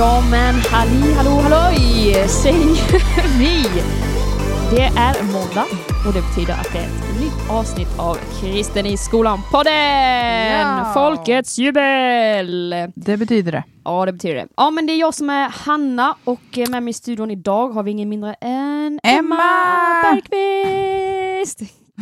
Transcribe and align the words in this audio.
Ja 0.00 0.22
men 0.30 0.54
halli 0.54 1.12
hallå 1.12 1.30
halloj 1.30 1.78
säger 2.28 3.38
vi. 3.38 3.64
Det 4.70 4.82
är 4.82 5.22
måndag 5.22 5.66
och 6.06 6.12
det 6.12 6.22
betyder 6.28 6.52
att 6.54 6.72
det 6.72 6.78
är 6.78 6.84
ett 6.84 7.20
nytt 7.20 7.50
avsnitt 7.50 7.98
av 7.98 8.18
Kristen 8.40 8.86
i 8.86 8.96
skolan-podden! 8.96 10.60
Ja. 10.60 10.90
Folkets 10.94 11.58
jubel! 11.58 12.74
Det 12.94 13.16
betyder 13.16 13.52
det. 13.52 13.64
Ja 13.84 14.06
det 14.06 14.12
betyder 14.12 14.34
det. 14.34 14.46
Ja 14.56 14.70
men 14.70 14.86
det 14.86 14.92
är 14.92 14.98
jag 15.00 15.14
som 15.14 15.30
är 15.30 15.48
Hanna 15.48 16.16
och 16.24 16.58
med 16.70 16.82
mig 16.82 16.90
i 16.90 16.92
studion 16.92 17.30
idag 17.30 17.68
har 17.68 17.82
vi 17.82 17.90
ingen 17.90 18.08
mindre 18.08 18.34
än 18.34 19.00
Emma! 19.02 19.36
Bergqvist! 20.02 21.58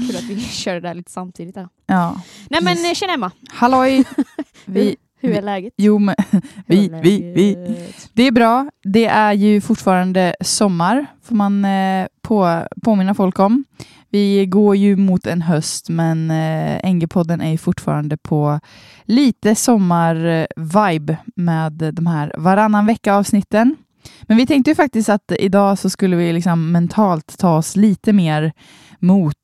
Kul 0.06 0.16
att 0.16 0.23
vi 0.23 0.41
kör 0.41 0.74
det 0.74 0.80
där 0.80 0.95
lite 0.95 1.10
samtidigt 1.10 1.55
där. 1.55 1.69
Ja. 1.87 2.20
Nej 2.51 2.62
men 2.62 2.95
tjena 2.95 3.12
Emma, 3.12 3.30
Halloj! 3.51 4.05
Vi, 4.65 4.96
hur 5.20 5.32
är 5.32 5.42
läget? 5.42 5.74
jo 5.77 5.98
men, 5.98 6.14
vi, 6.66 6.88
vi, 7.02 7.32
vi. 7.34 7.77
Det 8.12 8.22
är 8.22 8.32
bra. 8.32 8.70
Det 8.82 9.06
är 9.06 9.32
ju 9.32 9.60
fortfarande 9.60 10.34
sommar, 10.41 11.06
får 11.22 11.34
man 11.34 11.64
eh, 11.64 12.06
på, 12.22 12.66
påminna 12.82 13.14
folk 13.14 13.38
om. 13.38 13.64
Vi 14.10 14.46
går 14.46 14.77
ju 14.77 14.96
mot 14.96 15.27
en 15.27 15.42
höst, 15.42 15.88
men 15.88 16.30
eh, 16.30 16.91
NG-podden 16.92 17.42
är 17.42 17.50
ju 17.50 17.58
fortfarande 17.58 18.16
på 18.16 18.60
lite 19.04 19.54
sommar-vibe 19.54 21.16
med 21.36 21.72
de 21.72 22.06
här 22.06 22.32
varannan 22.38 22.86
vecka-avsnitten. 22.86 23.77
Men 24.22 24.36
vi 24.36 24.46
tänkte 24.46 24.70
ju 24.70 24.74
faktiskt 24.74 25.08
att 25.08 25.32
idag 25.38 25.78
så 25.78 25.91
skulle 25.91 26.16
vi 26.16 26.32
liksom 26.32 26.72
mentalt 26.72 27.38
ta 27.38 27.56
oss 27.56 27.77
lite 27.77 28.12
mer 28.12 28.52
mot 28.98 29.34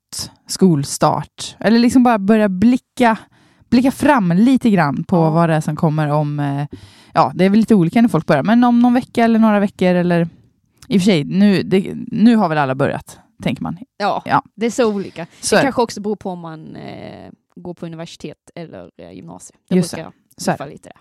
skolstart. 0.47 1.55
Eller 1.59 1.79
liksom 1.79 2.03
bara 2.03 2.19
börja 2.19 2.49
blicka, 2.49 3.17
blicka 3.75 3.91
fram 3.91 4.31
lite 4.31 4.69
grann 4.69 5.03
på 5.03 5.15
Ja. 5.15 5.29
vad 5.29 5.49
det 5.49 5.55
är 5.55 5.61
som 5.61 5.75
kommer 5.75 6.07
om, 6.09 6.39
eh, 6.39 6.65
ja 7.13 7.31
det 7.35 7.45
är 7.45 7.49
väl 7.49 7.59
lite 7.59 7.75
olika 7.75 8.01
när 8.01 8.09
folk 8.09 8.25
börjar, 8.25 8.43
men 8.43 8.63
om 8.63 8.79
någon 8.79 8.93
vecka 8.93 9.23
eller 9.23 9.39
några 9.39 9.59
veckor 9.59 9.95
eller 9.95 10.21
i 10.87 10.97
och 10.97 11.01
för 11.01 11.05
sig, 11.05 11.23
nu, 11.23 11.63
det, 11.63 11.93
nu 11.95 12.35
har 12.35 12.49
väl 12.49 12.57
alla 12.57 12.75
börjat, 12.75 13.19
tänker 13.43 13.63
man. 13.63 13.77
Ja, 13.97 14.21
Ja. 14.25 14.43
det 14.55 14.65
är 14.65 14.69
så 14.71 14.93
olika. 14.95 15.27
Så 15.41 15.55
det 15.55 15.61
kanske 15.61 15.81
också 15.81 16.01
beror 16.01 16.15
på 16.15 16.29
om 16.29 16.39
man 16.39 16.75
eh, 16.75 17.29
går 17.55 17.73
på 17.73 17.85
universitet 17.85 18.37
eller 18.55 18.89
eh, 18.97 19.11
gymnasium. 19.11 19.59
Det 19.69 19.75
Just 19.75 19.91
brukar 19.95 20.11
Så 20.37 20.51
är 20.51 20.69
lite. 20.69 20.91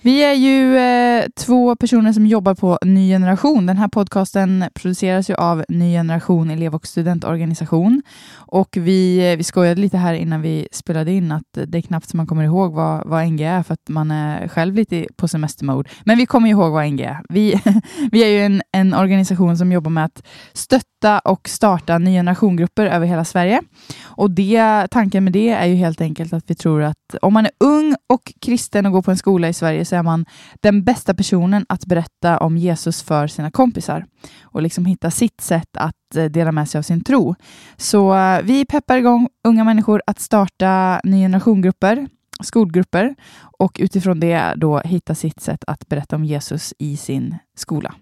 Vi 0.00 0.24
är 0.24 0.32
ju 0.32 0.76
eh, 0.76 1.24
två 1.36 1.76
personer 1.76 2.12
som 2.12 2.26
jobbar 2.26 2.54
på 2.54 2.78
Ny 2.84 3.08
Generation. 3.08 3.66
Den 3.66 3.76
här 3.76 3.88
podcasten 3.88 4.64
produceras 4.74 5.30
ju 5.30 5.34
av 5.34 5.64
Ny 5.68 5.92
Generation 5.92 6.50
elev 6.50 6.74
och 6.74 6.86
studentorganisation. 6.86 8.02
Och 8.34 8.76
vi, 8.80 9.30
eh, 9.32 9.36
vi 9.36 9.44
skojade 9.44 9.80
lite 9.80 9.96
här 9.96 10.14
innan 10.14 10.42
vi 10.42 10.68
spelade 10.72 11.12
in 11.12 11.32
att 11.32 11.58
det 11.66 11.78
är 11.78 11.82
knappt 11.82 12.08
så 12.08 12.16
man 12.16 12.26
kommer 12.26 12.44
ihåg 12.44 12.72
vad, 12.72 13.06
vad 13.06 13.26
NG 13.26 13.42
är 13.42 13.62
för 13.62 13.74
att 13.74 13.88
man 13.88 14.10
är 14.10 14.48
själv 14.48 14.74
lite 14.74 15.06
på 15.16 15.28
semestermode. 15.28 15.90
Men 16.04 16.18
vi 16.18 16.26
kommer 16.26 16.48
ihåg 16.48 16.72
vad 16.72 16.86
NG 16.92 17.00
är. 17.00 17.20
Vi, 17.28 17.60
vi 18.12 18.24
är 18.24 18.28
ju 18.28 18.40
en, 18.40 18.62
en 18.72 18.94
organisation 18.94 19.56
som 19.56 19.72
jobbar 19.72 19.90
med 19.90 20.04
att 20.04 20.22
stötta 20.52 21.18
och 21.18 21.48
starta 21.48 21.98
ny 21.98 22.10
generation-grupper 22.10 22.86
över 22.86 23.06
hela 23.06 23.24
Sverige. 23.24 23.62
Och 24.04 24.30
det, 24.30 24.86
tanken 24.90 25.24
med 25.24 25.32
det 25.32 25.50
är 25.50 25.66
ju 25.66 25.74
helt 25.74 26.00
enkelt 26.00 26.32
att 26.32 26.44
vi 26.46 26.54
tror 26.54 26.82
att 26.82 27.14
om 27.22 27.34
man 27.34 27.46
är 27.46 27.52
ung 27.60 27.94
och 28.06 28.32
kristen 28.40 28.73
och 28.74 28.92
går 28.92 29.02
på 29.02 29.10
en 29.10 29.16
skola 29.16 29.48
i 29.48 29.52
Sverige 29.52 29.84
så 29.84 29.96
är 29.96 30.02
man 30.02 30.26
den 30.60 30.84
bästa 30.84 31.14
personen 31.14 31.66
att 31.68 31.86
berätta 31.86 32.38
om 32.38 32.56
Jesus 32.56 33.02
för 33.02 33.26
sina 33.26 33.50
kompisar 33.50 34.06
och 34.42 34.62
liksom 34.62 34.86
hitta 34.86 35.10
sitt 35.10 35.40
sätt 35.40 35.76
att 35.76 36.16
eh, 36.16 36.24
dela 36.24 36.52
med 36.52 36.68
sig 36.68 36.78
av 36.78 36.82
sin 36.82 37.04
tro. 37.04 37.34
Så 37.76 38.14
eh, 38.14 38.42
vi 38.42 38.64
peppar 38.64 38.96
igång 38.96 39.28
unga 39.44 39.64
människor 39.64 40.02
att 40.06 40.20
starta 40.20 41.00
ny 41.04 41.20
generation-grupper, 41.20 42.08
skolgrupper 42.40 43.14
och 43.58 43.76
utifrån 43.80 44.20
det 44.20 44.54
då 44.56 44.78
hitta 44.78 45.14
sitt 45.14 45.40
sätt 45.40 45.64
att 45.66 45.88
berätta 45.88 46.16
om 46.16 46.24
Jesus 46.24 46.74
i 46.78 46.96
sin 46.96 47.38
skola. 47.56 47.94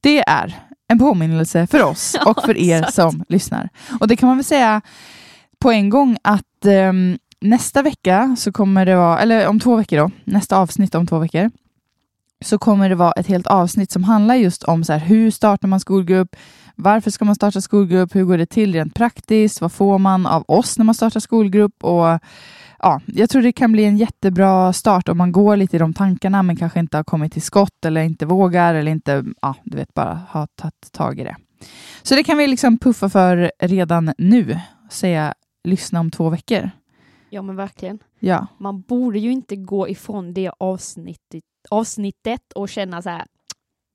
Det 0.00 0.20
är 0.20 0.54
en 0.88 0.98
påminnelse 0.98 1.66
för 1.66 1.82
oss 1.82 2.16
och 2.26 2.42
för 2.42 2.56
er 2.58 2.82
som 2.82 3.24
lyssnar. 3.28 3.68
Och 4.00 4.08
det 4.08 4.16
kan 4.16 4.26
man 4.26 4.36
väl 4.36 4.44
säga 4.44 4.80
på 5.58 5.70
en 5.70 5.90
gång 5.90 6.16
att 6.22 6.66
ehm, 6.66 7.18
nästa 7.40 7.82
vecka 7.82 8.36
så 8.38 8.52
kommer 8.52 8.86
det 8.86 8.96
vara, 8.96 9.18
eller 9.18 9.48
om 9.48 9.60
två 9.60 9.76
veckor 9.76 9.96
då, 9.98 10.10
nästa 10.24 10.56
avsnitt 10.56 10.94
om 10.94 11.06
två 11.06 11.18
veckor, 11.18 11.50
så 12.44 12.58
kommer 12.58 12.88
det 12.88 12.94
vara 12.94 13.12
ett 13.12 13.26
helt 13.26 13.46
avsnitt 13.46 13.90
som 13.90 14.04
handlar 14.04 14.34
just 14.34 14.62
om 14.62 14.84
så 14.84 14.92
här, 14.92 15.00
hur 15.00 15.30
startar 15.30 15.68
man 15.68 15.80
skolgrupp, 15.80 16.36
varför 16.76 17.10
ska 17.10 17.24
man 17.24 17.34
starta 17.34 17.60
skolgrupp, 17.60 18.14
hur 18.14 18.24
går 18.24 18.38
det 18.38 18.46
till 18.46 18.72
rent 18.72 18.94
praktiskt, 18.94 19.60
vad 19.60 19.72
får 19.72 19.98
man 19.98 20.26
av 20.26 20.44
oss 20.48 20.78
när 20.78 20.84
man 20.84 20.94
startar 20.94 21.20
skolgrupp 21.20 21.84
och 21.84 22.18
ja, 22.78 23.00
jag 23.06 23.30
tror 23.30 23.42
det 23.42 23.52
kan 23.52 23.72
bli 23.72 23.84
en 23.84 23.96
jättebra 23.96 24.72
start 24.72 25.08
om 25.08 25.18
man 25.18 25.32
går 25.32 25.56
lite 25.56 25.76
i 25.76 25.78
de 25.78 25.94
tankarna 25.94 26.42
men 26.42 26.56
kanske 26.56 26.80
inte 26.80 26.96
har 26.96 27.04
kommit 27.04 27.32
till 27.32 27.42
skott 27.42 27.84
eller 27.84 28.02
inte 28.02 28.26
vågar 28.26 28.74
eller 28.74 28.92
inte, 28.92 29.24
ja, 29.42 29.54
du 29.64 29.76
vet, 29.76 29.94
bara 29.94 30.20
har 30.28 30.46
tagit 30.46 30.92
tag 30.92 31.20
i 31.20 31.24
det. 31.24 31.36
Så 32.02 32.14
det 32.14 32.22
kan 32.22 32.38
vi 32.38 32.46
liksom 32.46 32.78
puffa 32.78 33.08
för 33.08 33.52
redan 33.58 34.12
nu, 34.18 34.60
säga 34.90 35.34
lyssna 35.64 36.00
om 36.00 36.10
två 36.10 36.30
veckor. 36.30 36.70
Ja 37.30 37.42
men 37.42 37.56
verkligen. 37.56 37.98
Ja, 38.18 38.46
Man 38.58 38.80
borde 38.80 39.18
ju 39.18 39.32
inte 39.32 39.56
gå 39.56 39.88
ifrån 39.88 40.34
det 40.34 40.50
avsnittet, 40.58 41.42
avsnittet 41.70 42.52
och 42.54 42.68
känna 42.68 43.02
så 43.02 43.08
här. 43.10 43.24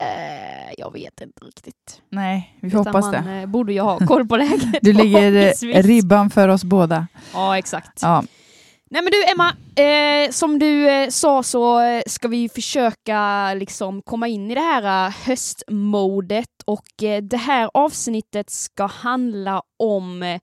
Eh, 0.04 0.74
jag 0.78 0.94
vet 0.94 1.22
inte 1.22 1.46
riktigt. 1.46 2.02
nej, 2.10 2.58
vi 2.62 2.70
får 2.70 2.80
Utan 2.82 2.94
hoppas 2.96 3.14
man 3.14 3.26
det. 3.26 3.32
eh, 3.42 3.46
borde 3.46 3.74
ju 3.74 3.80
ha 3.82 3.98
koll 4.08 4.28
på 4.28 4.38
läget. 4.38 4.76
Du 4.82 4.94
lägger 4.94 5.82
ribban 5.84 6.30
för 6.30 6.48
oss 6.48 6.64
båda. 6.64 7.08
Ja 7.34 7.58
exakt. 7.58 8.02
Ja, 8.02 8.24
Nej 8.90 9.02
men 9.02 9.12
du 9.12 9.24
Emma, 9.32 9.50
eh, 9.88 10.32
som 10.32 10.60
du 10.60 10.90
eh, 10.90 11.10
sa 11.10 11.44
så 11.44 11.80
eh, 11.82 12.02
ska 12.08 12.28
vi 12.28 12.50
försöka 12.50 13.54
liksom 13.54 14.02
komma 14.02 14.28
in 14.28 14.52
i 14.52 14.56
det 14.56 14.62
här 14.62 15.08
eh, 15.08 15.14
höstmodet 15.28 16.50
och 16.66 16.86
det 17.22 17.38
här 17.38 17.70
avsnittet 17.74 18.50
ska 18.50 18.86
handla 18.86 19.62
om 19.80 20.40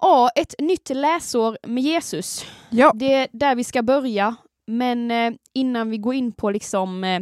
ja, 0.00 0.30
ett 0.34 0.54
nytt 0.58 0.90
läsår 0.90 1.58
med 1.62 1.82
Jesus. 1.84 2.44
ja. 2.70 2.92
Det 2.94 3.14
är 3.14 3.28
där 3.32 3.54
vi 3.54 3.64
ska 3.64 3.82
börja, 3.82 4.36
men 4.66 5.10
eh, 5.10 5.32
innan 5.54 5.90
vi 5.90 5.98
går 5.98 6.14
in 6.14 6.32
på 6.32 6.50
liksom 6.50 7.04
eh, 7.04 7.20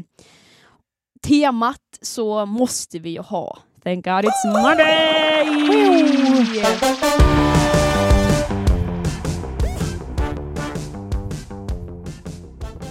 temat 1.22 1.80
så 2.02 2.46
måste 2.46 2.98
vi 2.98 3.10
ju 3.10 3.20
ha 3.20 3.58
Thank 3.84 4.04
God 4.04 4.24
It's 4.24 4.62
Monday! 4.62 5.48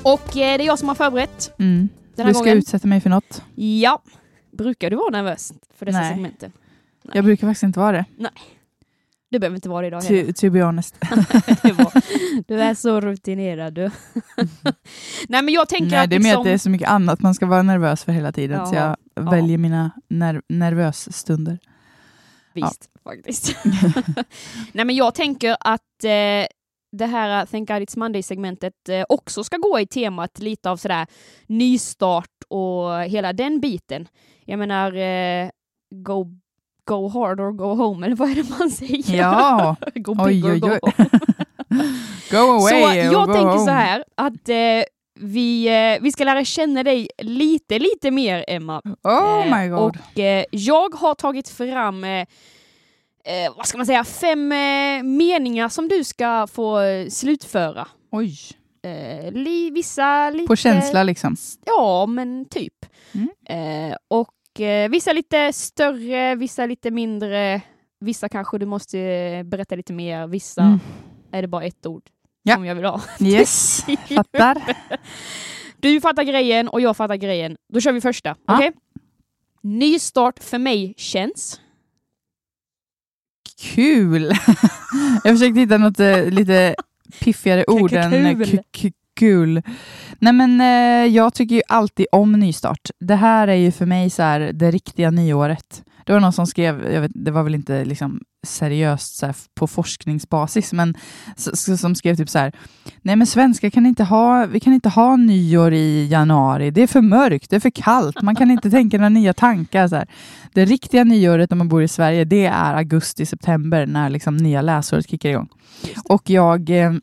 Och 0.04 0.38
eh, 0.38 0.58
det 0.58 0.64
är 0.64 0.66
jag 0.66 0.80
som 0.80 0.88
har 0.88 0.96
förberett 0.96 1.52
Mm. 1.60 1.90
den 2.16 2.26
här 2.26 2.34
Du 2.34 2.34
ska 2.34 2.44
gången. 2.44 2.58
utsätta 2.58 2.88
mig 2.88 3.02
för 3.02 3.10
något. 3.10 3.44
Ja. 3.56 4.02
Brukar 4.52 4.90
du 4.90 4.96
vara 4.96 5.10
nervös 5.10 5.54
för 5.78 5.86
dessa 5.86 6.00
Nej. 6.00 6.14
segmenten? 6.14 6.52
Jag 7.14 7.24
brukar 7.26 7.48
faktiskt 7.48 7.64
inte 7.64 7.80
vara 7.80 7.92
det, 7.92 8.06
Du 9.30 9.40
behöver 9.40 9.56
inte 9.56 9.70
vara 9.70 9.82
det 9.82 9.88
idag 9.88 10.02
heller. 10.02 10.26
to, 10.34 10.34
to 10.42 10.50
be 10.50 10.64
honest. 10.64 10.96
Du 12.48 12.62
är 12.62 12.74
så 12.74 13.00
rutinerad 13.02 13.74
du. 13.74 13.82
Nej 15.30 15.42
men 15.42 15.50
jag 15.54 15.70
tänker 15.70 15.86
Nej, 15.92 16.00
att 16.04 16.10
det 16.10 16.16
är 16.16 16.20
mer 16.20 16.24
liksom... 16.24 16.42
att 16.42 16.46
det 16.46 16.52
är 16.52 16.58
så 16.58 16.70
mycket 16.70 16.90
annat 16.90 17.22
man 17.22 17.34
ska 17.34 17.46
vara 17.46 17.62
nervös 17.64 18.04
för 18.04 18.12
hela 18.12 18.32
tiden, 18.32 18.68
så 18.68 18.76
Jaha. 18.76 18.96
jag 19.16 19.24
Ja. 19.26 19.32
väljer 19.32 19.58
mina 19.58 19.92
ner- 20.10 20.42
nervös 20.50 21.16
stunder. 21.18 21.60
Visst, 22.54 22.90
faktiskt. 23.04 23.56
Nej 24.72 24.86
men 24.86 24.96
jag 24.96 25.16
tänker 25.16 25.58
att 25.60 26.04
eh, 26.04 26.48
det 26.92 27.06
här 27.06 27.42
uh, 27.42 27.46
Thank 27.46 27.68
God 27.68 27.78
It's 27.78 28.00
Monday-segmentet 28.00 28.90
eh, 28.90 29.06
också 29.10 29.44
ska 29.44 29.58
gå 29.58 29.80
i 29.80 29.88
temat 29.88 30.40
lite 30.40 30.70
av 30.70 30.78
sådär 30.78 31.08
nystart 31.48 32.30
och 32.48 33.02
hela 33.04 33.34
den 33.34 33.60
biten. 33.60 34.08
Jag 34.46 34.60
menar, 34.60 34.94
eh, 34.96 35.50
go, 35.96 36.26
go 36.88 37.08
hard 37.10 37.40
or 37.40 37.52
go 37.52 37.76
home, 37.76 38.06
eller 38.06 38.16
vad 38.16 38.30
är 38.32 38.36
det 38.36 38.50
man 38.60 38.70
säger? 38.72 39.16
Ja, 39.18 39.76
go 39.96 40.16
oj, 40.20 40.28
big 40.34 40.46
or 40.46 40.52
oj, 40.52 40.60
go 40.60 40.68
oj. 40.68 40.80
home. 40.82 40.94
Go 42.32 42.38
away 42.38 42.82
Så 42.84 42.88
or 42.90 42.94
jag 42.96 43.26
tänker 43.34 43.50
home. 43.50 43.66
så 43.66 43.72
här 43.72 44.04
att 44.16 44.50
eh, 44.50 44.84
vi, 45.20 45.68
eh, 45.68 46.04
vi 46.04 46.12
ska 46.12 46.24
lära 46.24 46.46
känna 46.46 46.84
dig 46.84 47.10
lite, 47.18 47.80
lite 47.80 48.12
mer 48.12 48.46
Emma. 48.48 48.82
Oh 49.04 49.48
Eh, 49.48 49.60
my 49.62 49.68
god. 49.68 49.80
Och 50.14 50.20
eh, 50.20 50.44
jag 50.52 50.96
har 50.96 51.16
tagit 51.16 51.50
fram, 51.50 52.04
eh, 52.04 52.12
eh, 52.20 52.26
vad 53.58 53.66
ska 53.66 53.78
man 53.78 53.86
säga, 53.86 54.04
fem 54.04 54.48
meningar 55.18 55.70
som 55.70 55.88
du 55.88 56.04
ska 56.04 56.48
få 56.48 56.80
slutföra. 57.10 57.88
Oj. 58.12 58.36
Li, 59.32 59.70
vissa 59.72 60.30
lite... 60.30 60.48
På 60.48 60.56
känsla 60.56 61.04
liksom. 61.04 61.36
Ja, 61.66 62.06
men 62.06 62.46
typ. 62.46 62.74
Mm. 63.14 63.30
Eh, 63.90 63.96
och 64.58 64.62
eh, 64.62 64.90
vissa 64.90 65.14
lite 65.14 65.54
större, 65.54 66.36
vissa 66.36 66.66
lite 66.66 66.92
mindre. 66.92 67.62
Vissa 68.00 68.30
kanske 68.30 68.58
du 68.58 68.66
måste 68.66 69.00
eh, 69.00 69.44
berätta 69.44 69.76
lite 69.76 69.94
mer, 69.94 70.28
vissa 70.28 70.62
Mm. 70.62 70.80
är 71.32 71.42
det 71.42 71.48
bara 71.48 71.64
ett 71.64 71.86
ord 71.86 72.04
Ja. 72.44 72.56
som 72.56 72.66
jag 72.66 72.76
vill 72.76 72.86
ha. 72.86 73.02
Yes, 73.20 73.86
fattar. 74.16 74.62
Du 75.80 76.02
fattar 76.02 76.24
grejen 76.24 76.68
och 76.68 76.82
jag 76.82 76.98
fattar 76.98 77.16
grejen. 77.16 77.58
Då 77.74 77.82
kör 77.82 77.92
vi 77.92 78.02
första. 78.02 78.36
Ja. 78.48 78.56
Okej? 78.58 78.72
Nystart 79.62 80.44
för 80.44 80.58
mig 80.58 80.94
känns... 80.98 81.62
Kul! 83.62 84.24
jag 85.24 85.38
försökte 85.38 85.60
hitta 85.60 85.78
något 85.78 86.00
eh, 86.00 86.26
lite 86.30 86.76
piffigare 87.20 87.66
ord 87.68 87.94
än 87.94 88.12
Kul. 89.18 89.62
Nej 90.20 90.34
men 90.34 90.62
eh, 90.62 91.16
jag 91.16 91.34
tycker 91.34 91.56
ju 91.56 91.62
alltid 91.68 92.06
om 92.12 92.32
nystart. 92.32 92.90
Det 93.00 93.16
här 93.16 93.48
är 93.48 93.56
ju 93.56 93.72
för 93.72 93.86
mig 93.86 94.10
så 94.10 94.24
här, 94.24 94.40
det 94.40 94.72
riktiga 94.72 95.12
nyåret. 95.12 95.84
Det 96.06 96.14
var 96.14 96.20
någon 96.20 96.34
som 96.34 96.48
skrev, 96.48 96.92
jag 96.92 97.02
vet, 97.02 97.12
det 97.16 97.32
var 97.32 97.44
väl 97.44 97.56
inte 97.56 97.86
liksom 97.86 98.22
seriöst 98.48 99.18
så 99.18 99.26
här, 99.26 99.36
på 99.56 99.68
forskningsbasis, 99.68 100.74
men 100.74 100.96
som 101.78 101.96
skrev 101.96 102.16
typ 102.16 102.30
så 102.30 102.40
här, 102.40 102.52
nej 103.02 103.16
men 103.16 103.28
svenskar 103.28 103.70
kan 103.70 103.86
inte 103.86 104.04
ha, 104.04 104.46
vi 104.46 104.60
kan 104.60 104.74
inte 104.74 104.90
ha 104.90 105.16
nyår 105.16 105.74
i 105.74 106.08
januari, 106.08 106.72
det 106.72 106.82
är 106.82 106.88
för 106.88 107.02
mörkt, 107.02 107.50
det 107.50 107.56
är 107.56 107.60
för 107.60 107.70
kallt, 107.70 108.22
man 108.22 108.36
kan 108.36 108.52
inte 108.52 108.70
tänka 108.70 108.98
några 108.98 109.10
nya 109.10 109.34
tankar. 109.34 109.88
Så 109.88 109.96
här. 109.96 110.08
Det 110.54 110.66
riktiga 110.66 111.04
nyåret 111.04 111.52
om 111.52 111.58
man 111.58 111.70
bor 111.70 111.84
i 111.84 111.88
Sverige, 111.88 112.26
det 112.26 112.46
är 112.46 112.74
augusti-september 112.74 113.86
när 113.86 114.10
liksom 114.10 114.38
nya 114.38 114.62
läsåret 114.62 115.10
kickar 115.10 115.30
igång. 115.30 115.50
Och 116.10 116.30
jag 116.30 116.70
eh, 116.70 116.94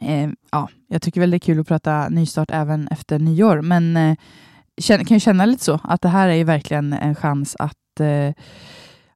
eh, 0.00 0.30
ja, 0.50 0.68
jag 0.88 1.02
tycker 1.02 1.20
väl 1.20 1.30
det 1.30 1.36
är 1.36 1.38
kul 1.38 1.60
att 1.60 1.68
prata 1.68 2.08
nystart 2.08 2.50
även 2.50 2.88
efter 2.88 3.18
nyår, 3.18 3.62
men 3.62 3.96
eh, 3.96 4.16
kan 4.86 5.16
ju 5.16 5.20
känna 5.20 5.46
lite 5.46 5.64
så, 5.64 5.80
att 5.82 6.00
det 6.00 6.08
här 6.08 6.28
är 6.28 6.34
ju 6.34 6.44
verkligen 6.44 6.92
en 6.92 7.14
chans 7.14 7.56
att 7.58 8.00
eh, 8.00 8.34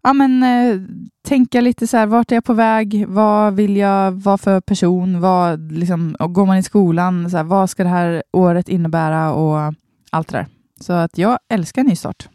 ja, 0.03 0.13
men, 0.13 0.43
eh, 0.43 0.81
tänka 1.25 1.61
lite 1.61 1.87
så 1.87 1.97
här, 1.97 2.07
vart 2.07 2.33
är 2.33 2.37
jag 2.37 2.45
på 2.45 2.55
väg? 2.55 3.05
Vad 3.09 3.55
vill 3.55 3.77
jag 3.77 4.13
vara 4.13 4.39
för 4.39 4.61
person? 4.61 5.21
Vad, 5.21 5.73
liksom, 5.73 6.17
går 6.19 6.47
man 6.47 6.59
i 6.59 6.63
skolan, 6.63 7.31
så 7.31 7.37
här, 7.37 7.45
vad 7.45 7.71
ska 7.71 7.83
det 7.83 7.89
här 7.89 8.23
året 8.33 8.69
innebära? 8.69 9.33
Och 9.33 9.75
allt 10.11 10.29
det 10.29 10.39
där. 10.39 10.47
Så 10.81 10.93
att 10.93 11.19
jag 11.19 11.39
älskar 11.49 11.85
nystart. 11.85 12.29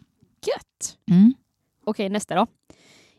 Gött! 0.48 0.98
Mm. 1.12 1.33
Okej, 1.86 2.10
nästa 2.10 2.36
då. 2.36 2.48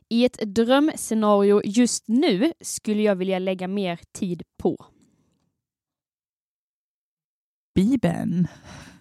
I 0.08 0.24
ett 0.24 0.38
drömscenario 0.46 1.60
just 1.64 2.08
nu 2.08 2.52
skulle 2.60 3.02
jag 3.02 3.16
vilja 3.16 3.38
lägga 3.38 3.68
mer 3.68 3.98
tid 4.18 4.42
på. 4.62 4.86
Bibeln. 7.78 8.48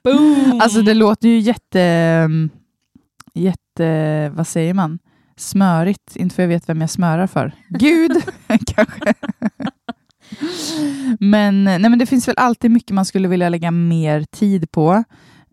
Boom! 0.03 0.61
Alltså 0.61 0.81
det 0.81 0.93
låter 0.93 1.27
ju 1.27 1.39
jätte, 1.39 2.29
jätte, 3.33 4.29
vad 4.29 4.47
säger 4.47 4.73
man, 4.73 4.99
smörigt. 5.35 6.15
Inte 6.15 6.35
för 6.35 6.43
jag 6.43 6.47
vet 6.47 6.69
vem 6.69 6.81
jag 6.81 6.89
smörar 6.89 7.27
för. 7.27 7.51
Gud, 7.69 8.11
kanske. 8.75 9.13
men, 11.19 11.63
nej, 11.63 11.79
men 11.79 11.99
det 11.99 12.05
finns 12.05 12.27
väl 12.27 12.37
alltid 12.37 12.71
mycket 12.71 12.91
man 12.91 13.05
skulle 13.05 13.27
vilja 13.27 13.49
lägga 13.49 13.71
mer 13.71 14.23
tid 14.23 14.71
på. 14.71 15.03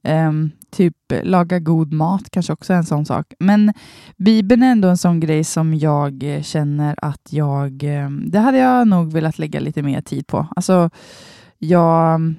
Um, 0.08 0.50
typ 0.70 0.96
laga 1.22 1.58
god 1.58 1.92
mat 1.92 2.30
kanske 2.30 2.52
också 2.52 2.72
är 2.72 2.76
en 2.76 2.84
sån 2.84 3.06
sak. 3.06 3.32
Men 3.38 3.72
Bibeln 4.16 4.62
är 4.62 4.72
ändå 4.72 4.88
en 4.88 4.98
sån 4.98 5.20
grej 5.20 5.44
som 5.44 5.74
jag 5.74 6.40
känner 6.42 6.94
att 6.98 7.28
jag, 7.30 7.82
ehm, 7.82 8.30
det 8.30 8.38
hade 8.38 8.58
jag 8.58 8.88
nog 8.88 9.12
velat 9.12 9.38
lägga 9.38 9.60
lite 9.60 9.82
mer 9.82 10.00
tid 10.00 10.26
på. 10.26 10.46
Alltså, 10.56 10.90
jag 11.58 12.34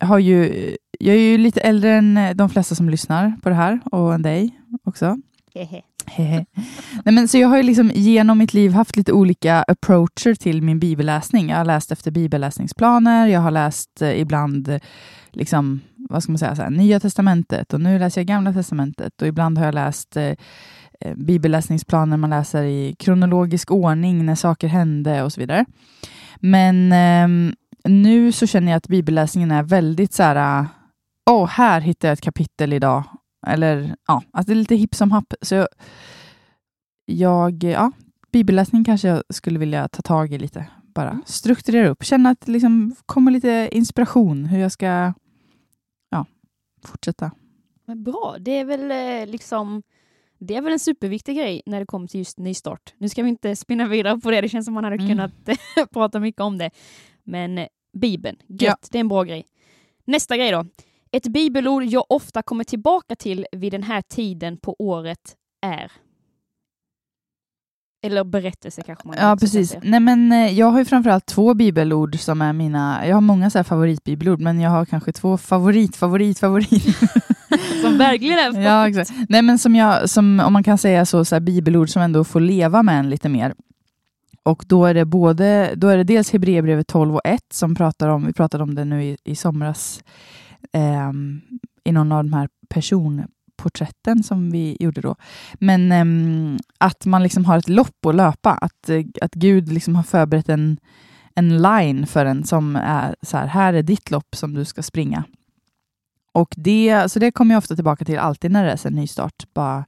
har 0.00 0.18
ju, 0.18 0.76
jag 0.98 1.14
är 1.16 1.20
ju 1.20 1.38
lite 1.38 1.60
äldre 1.60 1.92
än 1.92 2.18
de 2.34 2.50
flesta 2.50 2.74
som 2.74 2.90
lyssnar 2.90 3.32
på 3.42 3.48
det 3.48 3.54
här 3.54 3.80
och 3.84 4.14
än 4.14 4.22
dig 4.22 4.60
också. 4.84 5.16
Nej, 7.04 7.14
men 7.14 7.28
så 7.28 7.38
jag 7.38 7.48
har 7.48 7.56
ju 7.56 7.62
liksom 7.62 7.90
genom 7.94 8.38
mitt 8.38 8.54
liv 8.54 8.72
haft 8.72 8.96
lite 8.96 9.12
olika 9.12 9.62
approacher 9.62 10.34
till 10.34 10.62
min 10.62 10.78
bibelläsning. 10.78 11.48
Jag 11.48 11.56
har 11.56 11.64
läst 11.64 11.92
efter 11.92 12.10
bibelläsningsplaner, 12.10 13.26
jag 13.26 13.40
har 13.40 13.50
läst 13.50 14.02
eh, 14.02 14.20
ibland 14.20 14.78
liksom, 15.30 15.80
vad 15.96 16.22
ska 16.22 16.32
man 16.32 16.38
säga, 16.38 16.56
så 16.56 16.62
här, 16.62 16.70
Nya 16.70 17.00
Testamentet 17.00 17.74
och 17.74 17.80
nu 17.80 17.98
läser 17.98 18.20
jag 18.20 18.26
Gamla 18.26 18.52
Testamentet 18.52 19.22
och 19.22 19.28
ibland 19.28 19.58
har 19.58 19.64
jag 19.64 19.74
läst 19.74 20.16
eh, 20.16 20.24
eh 21.00 21.14
bibelläsningsplaner 21.14 22.16
man 22.16 22.30
läser 22.30 22.62
i 22.62 22.94
kronologisk 22.98 23.70
ordning 23.70 24.26
när 24.26 24.34
saker 24.34 24.68
hände 24.68 25.22
och 25.22 25.32
så 25.32 25.40
vidare. 25.40 25.64
Men 26.36 26.92
eh, 26.92 27.54
nu 27.88 28.32
så 28.32 28.46
känner 28.46 28.72
jag 28.72 28.76
att 28.76 28.88
bibelläsningen 28.88 29.50
är 29.50 29.62
väldigt 29.62 30.12
så 30.12 30.22
här, 30.22 30.66
åh, 31.30 31.44
oh, 31.44 31.48
här 31.48 31.80
hittar 31.80 32.08
jag 32.08 32.12
ett 32.12 32.20
kapitel 32.20 32.72
idag. 32.72 33.04
Eller 33.46 33.96
ja, 34.06 34.22
att 34.32 34.46
det 34.46 34.52
är 34.52 34.54
lite 34.54 34.74
hipp 34.74 34.94
som 34.94 35.10
happ. 35.10 35.34
Så 35.42 35.66
jag, 37.04 37.64
ja, 37.64 37.92
bibelläsning 38.32 38.84
kanske 38.84 39.08
jag 39.08 39.22
skulle 39.28 39.58
vilja 39.58 39.88
ta 39.88 40.02
tag 40.02 40.32
i 40.32 40.38
lite. 40.38 40.66
Bara 40.94 41.10
mm. 41.10 41.22
strukturera 41.26 41.88
upp, 41.88 42.04
känna 42.04 42.30
att 42.30 42.40
det 42.40 42.52
liksom 42.52 42.96
kommer 43.06 43.30
lite 43.30 43.68
inspiration 43.72 44.44
hur 44.44 44.58
jag 44.58 44.72
ska 44.72 45.12
ja, 46.10 46.26
fortsätta. 46.84 47.30
Men 47.86 48.04
bra, 48.04 48.36
det 48.40 48.58
är 48.58 48.64
väl 48.64 48.90
eh, 48.90 49.32
liksom 49.32 49.82
det 50.38 50.56
är 50.56 50.62
väl 50.62 50.72
en 50.72 50.78
superviktig 50.78 51.36
grej 51.36 51.62
när 51.66 51.80
det 51.80 51.86
kommer 51.86 52.06
till 52.06 52.20
just 52.20 52.38
nystart. 52.38 52.94
Nu 52.98 53.08
ska 53.08 53.22
vi 53.22 53.28
inte 53.28 53.56
spinna 53.56 53.88
vidare 53.88 54.20
på 54.20 54.30
det, 54.30 54.40
det 54.40 54.48
känns 54.48 54.64
som 54.64 54.74
man 54.74 54.84
hade 54.84 54.96
mm. 54.96 55.08
kunnat 55.08 55.32
prata 55.92 56.20
mycket 56.20 56.40
om 56.40 56.58
det. 56.58 56.70
Men 57.26 57.58
eh, 57.58 57.66
Bibeln, 57.92 58.36
gött, 58.48 58.60
ja. 58.60 58.88
det 58.90 58.98
är 58.98 59.00
en 59.00 59.08
bra 59.08 59.22
grej. 59.22 59.46
Nästa 60.04 60.36
grej 60.36 60.50
då. 60.50 60.64
Ett 61.12 61.26
bibelord 61.26 61.84
jag 61.84 62.04
ofta 62.08 62.42
kommer 62.42 62.64
tillbaka 62.64 63.16
till 63.16 63.46
vid 63.52 63.72
den 63.72 63.82
här 63.82 64.02
tiden 64.02 64.56
på 64.56 64.76
året 64.78 65.36
är 65.62 65.92
eller 68.06 68.24
berättelse 68.24 68.82
kanske 68.82 69.08
man 69.08 69.16
Ja, 69.20 69.36
precis. 69.40 69.70
Säga. 69.70 69.80
Nej, 69.84 70.00
men 70.00 70.32
eh, 70.32 70.58
jag 70.58 70.66
har 70.66 70.78
ju 70.78 70.84
framförallt 70.84 71.26
två 71.26 71.54
bibelord 71.54 72.18
som 72.20 72.42
är 72.42 72.52
mina... 72.52 73.06
Jag 73.06 73.16
har 73.16 73.20
många 73.20 73.50
så 73.50 73.58
här 73.58 73.64
favoritbibelord, 73.64 74.40
men 74.40 74.60
jag 74.60 74.70
har 74.70 74.84
kanske 74.84 75.12
två 75.12 75.36
favorit, 75.36 75.96
favorit, 75.96 76.38
favorit. 76.38 76.96
som 77.82 77.98
verkligen 77.98 78.38
är 78.38 78.62
Ja, 78.62 78.88
exakt. 78.88 79.10
Nej, 79.28 79.42
men 79.42 79.58
som 79.58 79.76
jag, 79.76 80.10
som, 80.10 80.40
om 80.40 80.52
man 80.52 80.62
kan 80.62 80.78
säga 80.78 81.06
så, 81.06 81.24
så 81.24 81.34
här, 81.34 81.40
bibelord 81.40 81.88
som 81.88 82.02
ändå 82.02 82.24
får 82.24 82.40
leva 82.40 82.82
med 82.82 82.98
en 82.98 83.10
lite 83.10 83.28
mer. 83.28 83.54
Och 84.46 84.64
då 84.66 84.84
är 84.84 84.94
det, 84.94 85.04
både, 85.04 85.74
då 85.76 85.88
är 85.88 85.96
det 85.96 86.04
dels 86.04 86.32
Hebreerbrevet 86.32 86.86
12 86.86 87.14
och 87.14 87.20
1 87.24 87.40
som 87.52 87.74
pratar 87.74 88.08
om, 88.08 88.26
vi 88.26 88.32
pratade 88.32 88.64
om 88.64 88.74
det 88.74 88.84
nu 88.84 89.04
i, 89.04 89.16
i 89.24 89.36
somras, 89.36 90.04
eh, 90.72 91.12
i 91.84 91.92
någon 91.92 92.12
av 92.12 92.24
de 92.24 92.32
här 92.32 92.48
personporträtten 92.68 94.22
som 94.22 94.50
vi 94.50 94.76
gjorde 94.80 95.00
då. 95.00 95.16
Men 95.54 95.92
eh, 95.92 96.60
att 96.78 97.06
man 97.06 97.22
liksom 97.22 97.44
har 97.44 97.58
ett 97.58 97.68
lopp 97.68 98.06
att 98.06 98.14
löpa, 98.14 98.50
att, 98.50 98.90
att 99.20 99.34
Gud 99.34 99.72
liksom 99.72 99.94
har 99.94 100.02
förberett 100.02 100.48
en, 100.48 100.78
en 101.34 101.62
line 101.62 102.06
för 102.06 102.26
en 102.26 102.44
som 102.44 102.76
är 102.76 103.16
så 103.22 103.36
här, 103.36 103.46
här 103.46 103.74
är 103.74 103.82
ditt 103.82 104.10
lopp 104.10 104.36
som 104.36 104.54
du 104.54 104.64
ska 104.64 104.82
springa. 104.82 105.24
Och 106.32 106.54
det, 106.56 107.12
så 107.12 107.18
det 107.18 107.30
kommer 107.30 107.54
jag 107.54 107.58
ofta 107.58 107.74
tillbaka 107.74 108.04
till 108.04 108.18
alltid 108.18 108.50
när 108.50 108.64
det 108.64 108.70
är 108.70 108.86
en 108.86 108.92
nystart. 108.92 109.44
Bara 109.54 109.84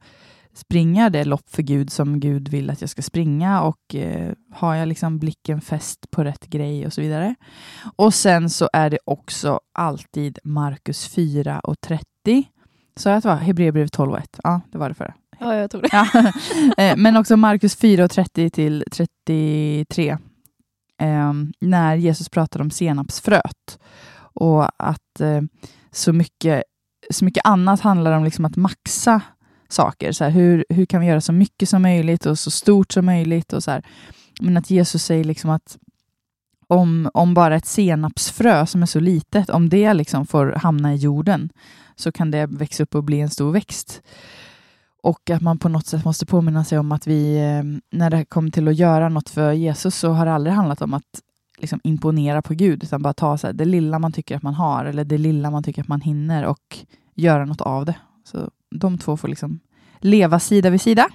springa 0.59 1.11
det 1.11 1.25
lopp 1.25 1.51
för 1.51 1.63
Gud 1.63 1.93
som 1.93 2.21
Gud 2.21 2.49
vill 2.49 2.71
att 2.71 2.81
jag 2.81 2.91
ska 2.91 3.03
springa 3.03 3.63
och 3.63 3.95
eh, 3.95 4.33
har 4.53 4.75
jag 4.75 4.89
liksom 4.89 5.19
blicken 5.19 5.61
fäst 5.61 6.11
på 6.11 6.25
rätt 6.25 6.47
grej 6.47 6.87
och 6.87 6.93
så 6.93 7.01
vidare. 7.01 7.35
Och 7.97 8.15
sen 8.15 8.51
så 8.51 8.69
är 8.73 8.91
det 8.91 8.99
också 9.05 9.61
alltid 9.75 10.39
Markus 10.45 11.09
4 11.09 11.61
och 11.61 11.81
30. 11.81 12.05
Så 12.97 13.11
att 13.11 13.23
det 13.23 13.29
var 13.29 13.37
Hebreerbrevet 13.37 13.93
12 13.93 14.13
och 14.13 14.19
1? 14.19 14.41
Ja, 14.43 14.61
det 14.73 14.79
var 14.79 14.89
det 14.89 14.95
förra. 14.95 15.15
Ja, 15.39 15.55
jag 15.55 15.71
tror 15.71 15.83
det. 15.83 15.89
Ja. 15.93 16.33
Eh, 16.85 16.97
men 16.97 17.17
också 17.17 17.37
Markus 17.37 17.77
4 17.77 18.05
och 18.05 18.11
30 18.11 18.51
till 18.51 18.85
33. 18.93 20.19
Eh, 21.01 21.33
när 21.61 21.97
Jesus 21.97 22.29
pratar 22.29 22.61
om 22.61 22.71
senapsfröet 22.71 23.79
och 24.21 24.65
att 24.79 25.21
eh, 25.21 25.41
så, 25.91 26.13
mycket, 26.13 26.63
så 27.11 27.25
mycket 27.25 27.47
annat 27.47 27.81
handlar 27.81 28.13
om 28.13 28.25
liksom 28.25 28.45
att 28.45 28.57
maxa 28.57 29.21
saker. 29.69 30.13
Så 30.13 30.25
här, 30.25 30.31
hur, 30.31 30.65
hur 30.69 30.87
kan 30.87 31.01
vi 31.01 31.07
göra 31.07 31.21
så 31.21 31.33
mycket 31.33 31.69
som 31.69 31.83
möjligt 31.83 32.27
och 32.27 32.39
så 32.39 32.51
stort 32.51 32.93
som 32.93 33.07
möjligt? 33.07 33.53
Och 33.53 33.65
så 33.65 33.71
här. 33.71 33.83
Men 34.41 34.57
att 34.57 34.71
Jesus 34.71 35.05
säger 35.05 35.25
liksom 35.25 35.51
att 35.51 35.79
om, 36.67 37.11
om 37.15 37.35
bara 37.35 37.57
ett 37.57 37.67
senapsfrö 37.67 38.67
som 38.67 38.83
är 38.83 38.87
så 38.87 39.01
litet, 39.01 39.51
om 39.51 39.69
det 39.69 39.95
liksom 39.95 40.27
får 40.27 40.53
hamna 40.57 40.95
i 40.95 40.97
jorden, 40.97 41.51
så 41.97 42.13
kan 42.13 42.31
det 42.31 42.47
växa 42.47 42.83
upp 42.83 42.95
och 42.95 43.05
bli 43.05 43.21
en 43.21 43.31
stor 43.31 43.53
växt. 43.53 44.03
Och 45.03 45.31
att 45.31 45.43
man 45.43 45.59
på 45.59 45.69
något 45.69 45.87
sätt 45.87 46.05
måste 46.05 46.27
påminna 46.27 46.65
sig 46.65 46.79
om 46.79 46.93
att 46.93 47.07
vi, 47.07 47.37
eh, 47.37 47.97
när 47.99 48.11
det 48.11 48.25
kommer 48.25 48.51
till 48.51 48.69
att 48.69 48.77
göra 48.77 49.09
något 49.09 49.29
för 49.29 49.53
Jesus, 49.53 49.95
så 49.95 50.11
har 50.11 50.27
det 50.27 50.33
aldrig 50.33 50.55
handlat 50.55 50.83
om 50.83 50.95
att 50.95 51.23
liksom 51.59 51.81
imponera 51.85 52.43
på 52.43 52.55
Gud, 52.55 52.85
utan 52.85 53.03
bara 53.03 53.15
ta 53.15 53.39
så 53.39 53.47
här, 53.47 53.55
det 53.55 53.65
lilla 53.65 53.99
man 53.99 54.13
tycker 54.13 54.37
att 54.37 54.43
man 54.43 54.55
har, 54.55 54.85
eller 54.85 55.05
det 55.05 55.19
lilla 55.19 55.51
man 55.51 55.63
tycker 55.63 55.83
att 55.83 55.89
man 55.89 56.01
hinner, 56.01 56.45
och 56.45 56.79
göra 57.15 57.45
något 57.45 57.61
av 57.61 57.85
det. 57.85 57.97
Så 58.25 58.51
de 58.71 58.99
två 58.99 59.17
får 59.17 59.29
liksom 59.29 59.61
leva 59.99 60.41
sida 60.41 60.71
vid 60.71 60.81
sida. 60.81 61.09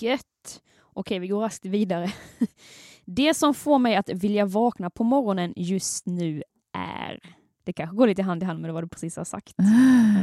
Gött. 0.00 0.60
Okej, 0.94 1.18
vi 1.18 1.28
går 1.28 1.40
raskt 1.40 1.64
vidare. 1.64 2.12
Det 3.04 3.34
som 3.34 3.54
får 3.54 3.78
mig 3.78 3.96
att 3.96 4.08
vilja 4.08 4.46
vakna 4.46 4.90
på 4.90 5.04
morgonen 5.04 5.52
just 5.56 6.06
nu 6.06 6.42
är 6.72 7.20
det 7.64 7.72
kanske 7.72 7.96
går 7.96 8.06
lite 8.06 8.22
hand 8.22 8.42
i 8.42 8.46
hand 8.46 8.60
med 8.60 8.72
vad 8.72 8.84
du 8.84 8.88
precis 8.88 9.16
har 9.16 9.24
sagt. 9.24 9.54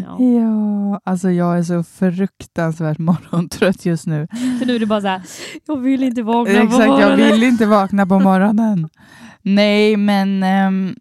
Ja. 0.03 0.17
ja, 0.23 1.01
alltså 1.03 1.29
jag 1.29 1.57
är 1.57 1.63
så 1.63 1.83
fruktansvärt 1.83 2.97
morgontrött 2.97 3.85
just 3.85 4.07
nu. 4.07 4.27
För 4.59 4.65
nu 4.65 4.75
är 4.75 4.79
det 4.79 4.85
bara 4.85 5.01
så 5.01 5.07
här, 5.07 5.21
jag 5.67 5.77
vill 5.77 6.03
inte 6.03 6.23
vakna 6.23 6.53
Exakt, 6.53 6.71
på 6.71 6.77
morgonen. 6.77 7.19
jag 7.19 7.31
vill 7.31 7.43
inte 7.43 7.65
vakna 7.65 8.05
på 8.05 8.19
morgonen. 8.19 8.89
Nej, 9.41 9.97
men 9.97 10.43
um, 10.43 10.95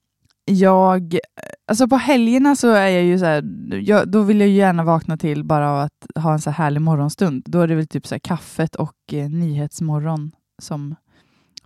jag, 0.48 1.18
alltså 1.66 1.88
på 1.88 1.96
helgerna 1.96 2.56
så 2.56 2.70
är 2.70 2.88
jag 2.88 3.02
ju 3.04 3.18
så 3.18 3.24
här, 3.24 3.42
jag, 3.82 4.10
då 4.10 4.22
vill 4.22 4.40
jag 4.40 4.48
ju 4.48 4.54
gärna 4.54 4.84
vakna 4.84 5.16
till 5.16 5.44
bara 5.44 5.70
av 5.70 5.78
att 5.80 6.22
ha 6.22 6.32
en 6.32 6.40
så 6.40 6.50
här 6.50 6.64
härlig 6.64 6.80
morgonstund. 6.82 7.42
Då 7.46 7.60
är 7.60 7.66
det 7.68 7.74
väl 7.74 7.86
typ 7.86 8.06
så 8.06 8.20
kaffet 8.20 8.74
och 8.74 8.94
eh, 9.12 9.28
nyhetsmorgon 9.30 10.32
som 10.62 10.94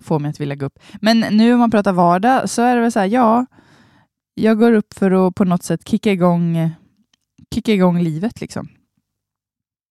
får 0.01 0.19
mig 0.19 0.29
att 0.31 0.41
vilja 0.41 0.55
gå 0.57 0.67
upp. 0.67 0.79
Men 1.01 1.21
nu 1.21 1.53
om 1.53 1.59
man 1.59 1.71
pratar 1.71 1.93
vardag 1.93 2.51
så 2.51 2.63
är 2.63 2.75
det 2.77 2.83
väl 2.83 2.93
så 2.93 3.01
här, 3.01 3.07
ja, 3.07 3.47
jag 4.35 4.59
går 4.59 4.73
upp 4.73 4.95
för 4.95 5.27
att 5.29 5.35
på 5.35 5.45
något 5.45 5.63
sätt 5.63 5.89
kicka 5.89 6.13
igång, 6.13 6.71
kicka 7.55 7.73
igång 7.73 7.99
livet. 8.03 8.41
Liksom. 8.41 8.69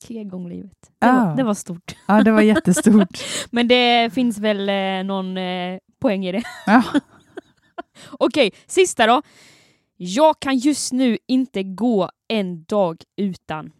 Kicka 0.07 0.21
igång 0.21 0.49
livet. 0.49 0.71
Det, 0.99 1.07
Ja. 1.07 1.25
var, 1.25 1.35
det 1.35 1.43
var 1.43 1.53
stort. 1.53 1.95
Ja, 2.07 2.23
det 2.23 2.31
var 2.31 2.41
jättestort. 2.41 3.17
Men 3.51 3.67
det 3.67 4.13
finns 4.13 4.37
väl 4.37 4.69
eh, 4.69 5.07
någon 5.07 5.37
eh, 5.37 5.77
poäng 6.01 6.25
i 6.25 6.31
det. 6.31 6.43
Ja. 6.65 6.83
Okej, 8.09 8.51
sista 8.67 9.07
då. 9.07 9.21
Jag 9.97 10.39
kan 10.39 10.57
just 10.57 10.93
nu 10.93 11.17
inte 11.27 11.63
gå 11.63 12.09
en 12.27 12.63
dag 12.63 13.03
utan... 13.17 13.71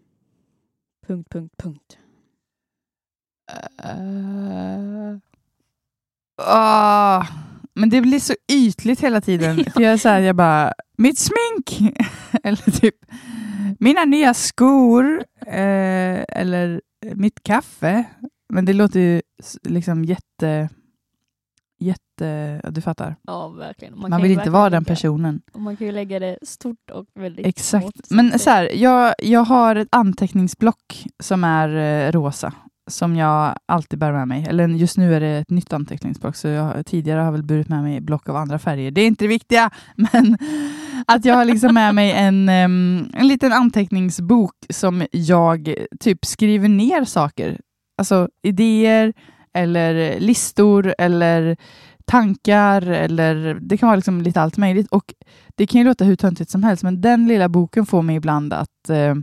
Punkt, 1.08 1.30
punkt, 1.30 1.54
punkt. 1.58 1.98
Uh, 3.86 5.18
ah, 6.38 7.26
men 7.74 7.90
det 7.90 8.02
blir 8.02 8.20
så 8.20 8.34
ytligt 8.52 9.02
hela 9.02 9.22
tiden. 9.22 9.66
För 9.74 9.82
jag 9.82 9.94
är 9.94 9.98
så 9.98 10.10
här, 10.10 10.20
jag 10.20 10.36
bara, 10.36 10.74
mitt 10.98 11.20
smink! 11.20 11.96
eller 12.44 12.72
typ, 12.72 12.96
mina 13.80 14.06
nya 14.06 14.34
skor. 14.34 15.24
Eh, 15.48 16.24
eller 16.30 16.82
mitt 17.16 17.44
kaffe. 17.44 18.04
Men 18.50 18.66
det 18.66 18.74
låter 18.74 19.00
ju 19.00 19.22
liksom 19.64 20.06
jätte... 20.06 20.70
Jätte... 21.82 22.62
Du 22.72 22.82
fattar. 22.82 23.16
Ja, 23.22 23.48
verkligen. 23.48 24.00
Man, 24.00 24.12
kan 24.12 24.22
vill 24.22 24.32
inte 24.32 24.50
vara 24.50 24.70
den 24.70 24.84
lägga- 24.84 24.86
personen. 24.96 25.42
och 25.54 25.62
Man 25.62 25.78
kan 25.78 25.88
ju 25.88 25.94
lägga 25.94 26.20
det 26.20 26.38
stort 26.42 26.90
och 26.94 27.06
väldigt 27.16 27.46
Exakt. 27.46 27.84
smått, 27.84 28.10
Men 28.10 28.40
så 28.40 28.50
här, 28.50 28.70
jag, 28.76 29.14
jag 29.20 29.44
har 29.44 29.76
ett 29.76 29.88
anteckningsblock 29.92 31.06
som 31.24 31.44
är 31.44 31.76
eh, 32.08 32.12
rosa. 32.12 32.54
Som 32.90 33.16
jag 33.16 33.56
alltid 33.66 34.00
bär 34.00 34.12
med 34.12 34.28
mig. 34.28 34.46
Eller 34.50 34.68
just 34.68 34.98
nu 34.98 35.16
är 35.16 35.20
det 35.20 35.28
ett 35.28 35.50
nytt 35.50 35.74
anteckningsblock. 35.74 36.36
Så 36.36 36.48
jag 36.48 36.86
tidigare 36.86 37.22
har 37.22 37.32
väl 37.32 37.44
burit 37.44 37.70
med 37.70 37.84
mig 37.84 38.02
block 38.02 38.30
av 38.30 38.36
andra 38.36 38.60
färger. 38.60 38.92
Det 38.92 39.02
är 39.02 39.08
inte 39.08 39.24
det 39.24 39.28
viktiga. 39.28 39.70
Men 39.96 40.38
att 41.08 41.26
jag 41.26 41.36
har 41.36 41.46
liksom 41.46 41.74
med 41.74 41.96
mig 41.96 42.12
en, 42.12 42.50
en 42.50 43.28
liten 43.28 43.54
anteckningsbok 43.54 44.56
som 44.70 45.04
jag 45.12 45.76
typ 46.00 46.26
skriver 46.26 46.68
ner 46.70 47.06
saker. 47.06 47.60
Alltså 47.98 48.30
idéer 48.44 49.14
eller 49.54 50.20
listor 50.20 50.96
eller 50.98 51.58
tankar 52.06 52.82
eller 52.82 53.58
det 53.62 53.78
kan 53.78 53.88
vara 53.88 53.96
liksom 53.96 54.22
lite 54.22 54.42
allt 54.42 54.58
möjligt. 54.58 54.88
Och 54.88 55.14
det 55.56 55.68
kan 55.68 55.82
ju 55.82 55.88
låta 55.88 56.04
hur 56.06 56.16
töntigt 56.16 56.52
som 56.52 56.64
helst, 56.64 56.84
men 56.84 57.02
den 57.02 57.28
lilla 57.28 57.50
boken 57.50 57.86
får 57.86 58.02
mig 58.02 58.16
ibland 58.16 58.54
att 58.54 58.90
eh, 58.90 59.16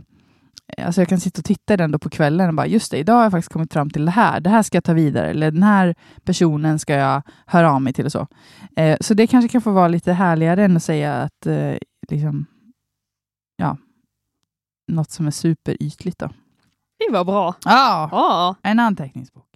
Alltså 0.77 1.01
jag 1.01 1.07
kan 1.07 1.19
sitta 1.19 1.39
och 1.39 1.45
titta 1.45 1.73
i 1.73 1.77
den 1.77 1.91
då 1.91 1.99
på 1.99 2.09
kvällen 2.09 2.47
och 2.47 2.53
bara, 2.55 2.67
just 2.67 2.91
det, 2.91 2.97
idag 2.97 3.15
har 3.15 3.23
jag 3.23 3.31
faktiskt 3.31 3.53
kommit 3.53 3.73
fram 3.73 3.89
till 3.89 4.05
det 4.05 4.11
här. 4.11 4.39
Det 4.39 4.49
här 4.49 4.63
ska 4.63 4.77
jag 4.77 4.83
ta 4.83 4.93
vidare. 4.93 5.29
Eller 5.29 5.51
den 5.51 5.63
här 5.63 5.95
personen 6.23 6.79
ska 6.79 6.93
jag 6.93 7.21
höra 7.45 7.71
av 7.71 7.81
mig 7.81 7.93
till 7.93 8.05
och 8.05 8.11
så. 8.11 8.27
Eh, 8.75 8.97
så 9.01 9.13
det 9.13 9.27
kanske 9.27 9.49
kan 9.49 9.61
få 9.61 9.71
vara 9.71 9.87
lite 9.87 10.13
härligare 10.13 10.65
än 10.65 10.77
att 10.77 10.83
säga 10.83 11.13
att, 11.13 11.45
eh, 11.45 11.75
liksom, 12.11 12.45
ja, 13.55 13.77
något 14.91 15.11
som 15.11 15.27
är 15.27 15.31
superytligt 15.31 16.19
då. 16.19 16.29
Det 16.99 17.13
var 17.13 17.25
bra. 17.25 17.55
Ja, 17.65 18.09
Ja, 18.11 18.55
en 18.63 18.79
anteckningsbok. 18.79 19.48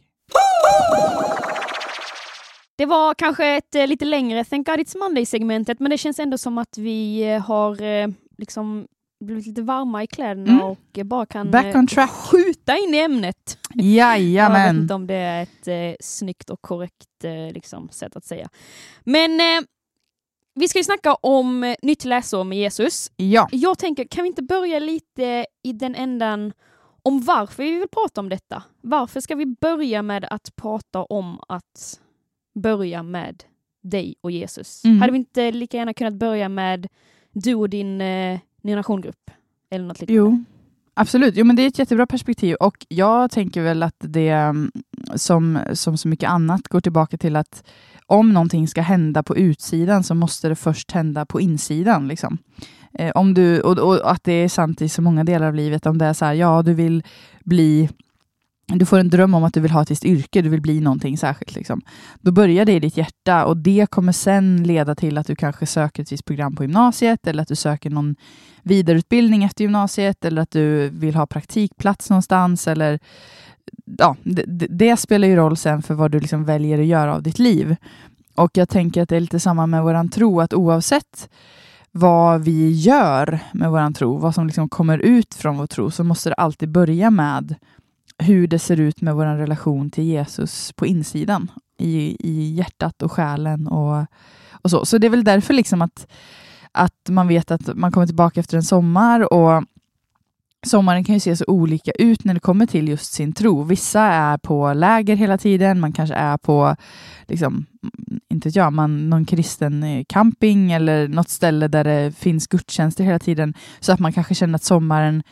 Det 2.76 2.86
var 2.86 3.14
kanske 3.14 3.46
ett 3.46 3.76
eh, 3.76 3.88
lite 3.88 4.06
längre 4.06 4.44
Thank 4.46 4.68
God 4.68 4.80
It's 4.80 4.98
Monday-segmentet, 4.98 5.80
men 5.80 5.90
det 5.90 5.98
känns 5.98 6.20
ändå 6.20 6.38
som 6.38 6.58
att 6.58 6.78
vi 6.78 7.22
eh, 7.34 7.40
har 7.42 7.82
eh, 7.82 8.08
liksom 8.38 8.88
blivit 9.26 9.46
lite 9.48 9.62
varma 9.62 10.04
i 10.04 10.08
kläderna 10.08 10.52
Mm. 10.52 10.62
och 10.66 11.00
bara 11.06 11.26
kan 11.26 11.52
Back 11.52 11.76
on 11.76 11.88
track. 11.88 12.10
skjuta 12.12 12.78
in 12.78 12.94
i 12.94 12.98
ämnet. 12.98 13.58
Jag 13.74 13.84
vet 13.84 13.94
Jajamän. 13.94 14.78
inte 14.82 14.94
om 14.94 15.08
det 15.08 15.14
är 15.16 15.44
ett 15.44 15.68
eh, 15.68 15.96
snyggt 16.00 16.50
och 16.50 16.62
korrekt 16.62 17.24
eh, 17.24 17.54
liksom, 17.54 17.90
sätt 17.90 18.16
att 18.16 18.26
säga. 18.26 18.50
Men 19.04 19.40
eh, 19.40 19.64
vi 20.56 20.68
ska 20.68 20.80
ju 20.80 20.84
snacka 20.84 21.16
om 21.16 21.76
nytt 21.82 22.06
läsår 22.06 22.44
med 22.44 22.58
Jesus. 22.58 23.12
Ja. 23.16 23.48
Jag 23.52 23.78
tänker, 23.78 24.06
kan 24.06 24.24
vi 24.24 24.28
inte 24.30 24.44
börja 24.44 24.80
lite 24.80 25.46
i 25.64 25.74
den 25.74 25.96
ändan 25.96 26.54
om 27.04 27.22
varför 27.22 27.64
vi 27.64 27.80
vill 27.80 27.88
prata 27.88 28.22
om 28.22 28.30
detta? 28.30 28.64
Varför 28.82 29.20
ska 29.20 29.36
vi 29.36 29.46
börja 29.46 30.02
med 30.02 30.26
att 30.30 30.56
prata 30.56 31.04
om 31.04 31.40
att 31.48 32.00
börja 32.56 33.04
med 33.04 33.44
dig 33.82 34.16
och 34.22 34.32
Jesus? 34.32 34.86
Mm. 34.86 35.02
Hade 35.02 35.12
vi 35.12 35.18
inte 35.18 35.52
lika 35.52 35.78
gärna 35.78 35.94
kunnat 35.94 36.14
börja 36.14 36.50
med 36.50 36.88
du 37.32 37.56
och 37.56 37.70
din 37.70 38.02
eh, 38.02 38.40
generationgrupp? 38.64 39.32
Eller 39.70 39.86
något 39.86 40.02
liknande? 40.02 40.18
Jo, 40.18 40.44
absolut. 40.94 41.36
Jo, 41.38 41.46
men 41.46 41.56
det 41.56 41.62
är 41.62 41.68
ett 41.68 41.80
jättebra 41.80 42.08
perspektiv 42.08 42.56
och 42.56 42.86
jag 42.90 43.32
tänker 43.32 43.62
väl 43.62 43.84
att 43.84 43.96
det 44.00 44.30
mm, 44.30 44.72
som, 45.16 45.60
som 45.74 45.98
så 45.98 46.08
mycket 46.08 46.30
annat 46.30 46.68
går 46.68 46.82
tillbaka 46.82 47.18
till 47.18 47.36
att 47.36 47.64
om 48.06 48.34
någonting 48.34 48.68
ska 48.68 48.82
hända 48.82 49.24
på 49.24 49.38
utsidan 49.38 50.04
så 50.04 50.16
måste 50.16 50.50
det 50.50 50.56
först 50.56 50.92
hända 50.92 51.26
på 51.26 51.42
insidan. 51.42 52.08
Liksom. 52.08 52.38
Eh, 53.00 53.12
om 53.16 53.34
du, 53.34 53.62
och, 53.62 53.78
och 53.80 54.12
att 54.12 54.24
det 54.24 54.34
är 54.34 54.50
sant 54.50 54.82
i 54.82 54.90
så 54.90 55.02
många 55.02 55.24
delar 55.24 55.48
av 55.48 55.56
livet. 55.56 55.86
Om 55.86 55.98
det 55.98 56.06
är 56.06 56.14
så 56.14 56.26
här, 56.26 56.34
ja, 56.34 56.62
du 56.62 56.74
vill 56.74 57.04
bli 57.44 57.90
du 58.68 58.86
får 58.86 59.00
en 59.00 59.10
dröm 59.10 59.34
om 59.34 59.44
att 59.44 59.54
du 59.54 59.60
vill 59.60 59.72
ha 59.72 59.82
ett 59.82 59.92
visst 59.92 60.06
yrke, 60.06 60.42
du 60.42 60.50
vill 60.50 60.62
bli 60.62 60.80
någonting 60.80 61.18
särskilt. 61.18 61.56
Liksom. 61.56 61.82
Då 62.22 62.32
börjar 62.32 62.66
det 62.66 62.74
i 62.74 62.80
ditt 62.80 62.98
hjärta 62.98 63.46
och 63.46 63.58
det 63.58 63.90
kommer 63.90 64.12
sen 64.12 64.64
leda 64.64 64.96
till 64.96 65.18
att 65.18 65.28
du 65.28 65.36
kanske 65.36 65.66
söker 65.66 66.04
ett 66.04 66.12
visst 66.12 66.26
program 66.26 66.56
på 66.56 66.64
gymnasiet 66.64 67.28
eller 67.28 67.42
att 67.42 67.48
du 67.48 67.56
söker 67.56 67.90
någon 67.90 68.16
vidareutbildning 68.64 69.44
efter 69.44 69.64
gymnasiet 69.64 70.26
eller 70.26 70.42
att 70.42 70.52
du 70.52 70.90
vill 70.90 71.16
ha 71.16 71.28
praktikplats 71.28 72.10
någonstans. 72.10 72.68
Eller, 72.68 73.00
ja, 73.98 74.16
det, 74.24 74.68
det, 74.70 74.98
spelar 74.98 75.28
ju 75.28 75.36
roll 75.36 75.58
sen 75.58 75.82
för 75.82 75.94
vad 75.94 76.12
du 76.12 76.20
liksom 76.20 76.46
väljer 76.46 76.80
att 76.80 76.86
göra 76.86 77.16
av 77.16 77.24
ditt 77.24 77.40
liv. 77.40 77.76
Och 78.36 78.52
jag 78.54 78.70
tänker 78.70 79.02
att 79.02 79.10
det 79.10 79.16
är 79.16 79.20
lite 79.20 79.40
samma 79.40 79.68
med 79.68 79.84
våran 79.84 80.10
tro, 80.10 80.42
att 80.42 80.54
oavsett 80.54 81.30
vad 81.96 82.44
vi 82.44 82.72
gör 82.72 83.40
med 83.52 83.72
vår 83.72 83.94
tro, 83.94 84.18
vad 84.18 84.36
som 84.36 84.48
liksom 84.48 84.70
kommer 84.70 84.98
ut 84.98 85.34
från 85.34 85.58
vår 85.58 85.68
tro, 85.68 85.92
så 85.92 86.04
måste 86.04 86.30
det 86.30 86.36
alltid 86.36 86.70
börja 86.70 87.12
med 87.12 87.56
hur 88.18 88.48
det 88.48 88.60
ser 88.60 88.80
ut 88.80 89.02
med 89.02 89.16
vår 89.16 89.26
relation 89.26 89.90
till 89.90 90.04
Jesus 90.04 90.72
på 90.76 90.86
insidan, 90.86 91.52
i, 91.78 92.18
i 92.20 92.54
hjärtat 92.54 93.02
och 93.02 93.12
själen 93.12 93.68
och, 93.68 94.06
och 94.52 94.70
så. 94.70 94.86
Så 94.86 94.98
det 94.98 95.08
är 95.08 95.12
väl 95.12 95.24
därför 95.24 95.54
liksom 95.54 95.82
att, 95.82 96.08
att 96.72 97.10
man 97.10 97.28
vet 97.28 97.52
att 97.52 97.76
man 97.76 97.92
kommer 97.92 98.08
tillbaka 98.08 98.40
efter 98.40 98.58
en 98.58 98.64
sommar 98.64 99.34
och 99.34 99.64
sommaren 100.64 101.04
kan 101.04 101.16
ju 101.16 101.20
se 101.20 101.36
så 101.36 101.46
olika 101.48 101.92
ut 101.92 102.24
när 102.24 102.34
det 102.34 102.40
kommer 102.40 102.66
till 102.66 102.88
just 102.88 103.14
sin 103.14 103.34
tro. 103.34 103.64
Vissa 103.64 104.02
är 104.02 104.38
på 104.38 104.74
läger 104.74 105.16
hela 105.16 105.38
tiden, 105.38 105.80
man 105.80 105.94
kanske 105.94 106.16
är 106.16 106.38
på, 106.38 106.76
liksom, 107.28 107.66
inte 108.30 108.48
vet 108.48 108.56
jag, 108.56 108.74
man, 108.74 109.10
någon 109.10 109.26
kristen 109.26 109.84
eh, 109.84 110.04
camping 110.10 110.72
eller 110.72 111.08
något 111.08 111.30
ställe 111.30 111.68
där 111.68 111.84
det 111.84 112.12
finns 112.16 112.48
gudstjänster 112.48 113.04
hela 113.04 113.20
tiden, 113.20 113.54
så 113.80 113.92
att 113.92 114.00
man 114.00 114.14
kanske 114.14 114.36
känner 114.36 114.56
att 114.56 114.64
sommaren 114.64 115.24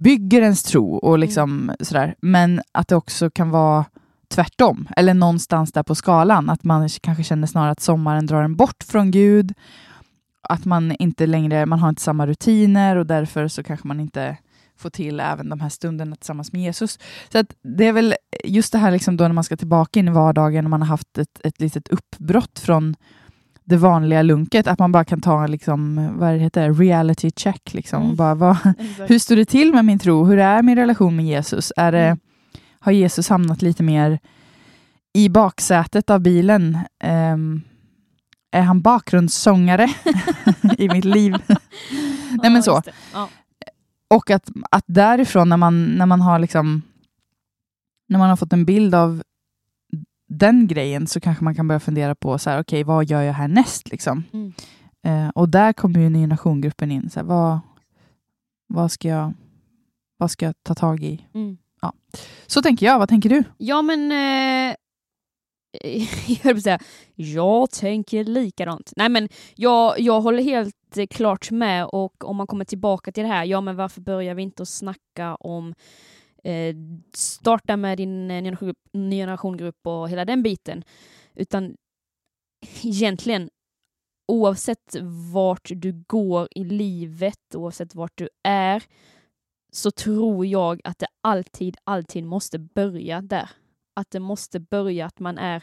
bygger 0.00 0.42
ens 0.42 0.62
tro 0.62 0.94
och 0.96 1.18
liksom 1.18 1.72
sådär. 1.80 2.14
Men 2.20 2.60
att 2.72 2.88
det 2.88 2.96
också 2.96 3.30
kan 3.30 3.50
vara 3.50 3.84
tvärtom, 4.28 4.88
eller 4.96 5.14
någonstans 5.14 5.72
där 5.72 5.82
på 5.82 5.94
skalan, 5.94 6.50
att 6.50 6.64
man 6.64 6.88
kanske 6.88 7.24
känner 7.24 7.46
snarare 7.46 7.70
att 7.70 7.80
sommaren 7.80 8.26
drar 8.26 8.42
en 8.42 8.56
bort 8.56 8.84
från 8.88 9.10
Gud, 9.10 9.54
att 10.48 10.64
man 10.64 10.92
inte 10.98 11.26
längre, 11.26 11.66
man 11.66 11.78
har 11.78 11.88
inte 11.88 12.02
samma 12.02 12.26
rutiner 12.26 12.96
och 12.96 13.06
därför 13.06 13.48
så 13.48 13.62
kanske 13.62 13.88
man 13.88 14.00
inte 14.00 14.36
får 14.76 14.90
till 14.90 15.20
även 15.20 15.48
de 15.48 15.60
här 15.60 15.68
stunderna 15.68 16.16
tillsammans 16.16 16.52
med 16.52 16.62
Jesus. 16.62 16.98
Så 17.32 17.38
att 17.38 17.54
det 17.62 17.86
är 17.86 17.92
väl 17.92 18.14
just 18.44 18.72
det 18.72 18.78
här 18.78 18.90
liksom 18.90 19.16
då 19.16 19.24
när 19.24 19.32
man 19.32 19.44
ska 19.44 19.56
tillbaka 19.56 20.00
in 20.00 20.08
i 20.08 20.10
vardagen 20.10 20.66
och 20.66 20.70
man 20.70 20.82
har 20.82 20.88
haft 20.88 21.18
ett, 21.18 21.40
ett 21.44 21.60
litet 21.60 21.88
uppbrott 21.88 22.58
från 22.58 22.96
det 23.64 23.76
vanliga 23.76 24.22
lunket, 24.22 24.66
att 24.66 24.78
man 24.78 24.92
bara 24.92 25.04
kan 25.04 25.20
ta 25.20 25.46
liksom, 25.46 26.10
vad 26.18 26.34
heter, 26.34 26.72
reality 26.72 27.30
check. 27.36 27.74
Liksom. 27.74 28.02
Mm. 28.02 28.16
Bara, 28.16 28.34
vad, 28.34 28.56
hur 29.08 29.18
står 29.18 29.36
det 29.36 29.44
till 29.44 29.72
med 29.72 29.84
min 29.84 29.98
tro? 29.98 30.24
Hur 30.24 30.38
är 30.38 30.62
min 30.62 30.76
relation 30.76 31.16
med 31.16 31.24
Jesus? 31.24 31.72
Är 31.76 31.92
det, 31.92 32.04
Mm. 32.04 32.18
Har 32.86 32.92
Jesus 32.92 33.28
hamnat 33.28 33.62
lite 33.62 33.82
mer 33.82 34.18
i 35.14 35.28
baksätet 35.28 36.10
av 36.10 36.20
bilen? 36.20 36.78
Ehm, 37.02 37.62
är 38.54 38.62
han 38.62 38.80
bakgrundssångare 38.80 39.88
i 40.78 40.88
mitt 40.88 41.04
liv? 41.04 41.32
Nej 42.42 42.50
men 42.50 42.54
Ja, 42.54 42.62
så. 42.62 42.82
Ja. 43.12 43.28
Och 44.08 44.30
att, 44.30 44.50
att 44.70 44.84
därifrån 44.86 45.48
när 45.48 45.56
man, 45.56 45.84
när 45.84 46.06
man 46.06 46.20
har 46.20 46.38
liksom 46.38 46.82
när 48.08 48.18
man 48.18 48.28
har 48.28 48.36
fått 48.36 48.52
en 48.52 48.64
bild 48.64 48.94
av 48.94 49.22
den 50.28 50.66
grejen 50.66 51.06
så 51.06 51.20
kanske 51.20 51.44
man 51.44 51.54
kan 51.54 51.68
börja 51.68 51.80
fundera 51.80 52.14
på 52.14 52.38
så 52.38 52.50
här, 52.50 52.60
okej, 52.60 52.84
vad 52.84 53.04
gör 53.04 53.22
jag 53.22 53.32
härnäst? 53.32 53.90
Liksom. 53.90 54.24
Mm. 54.32 54.52
Eh, 55.06 55.28
och 55.28 55.48
där 55.48 55.72
kommer 55.72 56.00
ju 56.00 56.08
Ny 56.08 56.26
Nation-gruppen 56.26 56.90
in. 56.90 57.10
Så 57.10 57.20
här, 57.20 57.26
vad, 57.26 57.58
vad, 58.66 58.92
ska 58.92 59.08
jag, 59.08 59.32
vad 60.18 60.30
ska 60.30 60.46
jag 60.46 60.54
ta 60.62 60.74
tag 60.74 61.02
i? 61.02 61.26
Mm. 61.34 61.56
Så 62.46 62.62
tänker 62.62 62.86
jag. 62.86 62.98
Vad 62.98 63.08
tänker 63.08 63.28
du? 63.28 63.44
Ja 63.58 63.82
men, 63.82 64.12
eh, 64.12 64.73
jag 66.26 66.36
höll 66.36 66.54
på 66.54 66.58
att 66.58 66.62
säga, 66.62 66.78
jag 67.14 67.70
tänker 67.70 68.24
likadant. 68.24 68.92
Nej 68.96 69.08
men 69.08 69.28
jag, 69.54 70.00
jag 70.00 70.20
håller 70.20 70.42
helt 70.42 70.96
eh, 70.96 71.06
klart 71.06 71.50
med 71.50 71.86
och 71.86 72.24
om 72.24 72.36
man 72.36 72.46
kommer 72.46 72.64
tillbaka 72.64 73.12
till 73.12 73.22
det 73.22 73.28
här, 73.28 73.44
ja 73.44 73.60
men 73.60 73.76
varför 73.76 74.00
börjar 74.00 74.34
vi 74.34 74.42
inte 74.42 74.62
att 74.62 74.68
snacka 74.68 75.34
om 75.34 75.74
eh, 76.44 76.76
starta 77.14 77.76
med 77.76 77.98
din 77.98 78.30
eh, 78.30 78.42
ny 78.42 78.42
generationgrupp, 78.42 78.78
generationgrupp 78.92 79.86
och 79.86 80.08
hela 80.08 80.24
den 80.24 80.42
biten. 80.42 80.84
Utan 81.34 81.76
egentligen, 82.82 83.50
oavsett 84.28 84.96
vart 85.32 85.70
du 85.74 86.04
går 86.06 86.48
i 86.50 86.64
livet, 86.64 87.54
oavsett 87.54 87.94
vart 87.94 88.12
du 88.18 88.28
är, 88.42 88.82
så 89.72 89.90
tror 89.90 90.46
jag 90.46 90.80
att 90.84 90.98
det 90.98 91.06
alltid, 91.20 91.76
alltid 91.84 92.24
måste 92.24 92.58
börja 92.58 93.20
där. 93.20 93.50
Att 93.94 94.10
det 94.10 94.20
måste 94.20 94.60
börja 94.60 95.06
att 95.06 95.20
man 95.20 95.38
är 95.38 95.62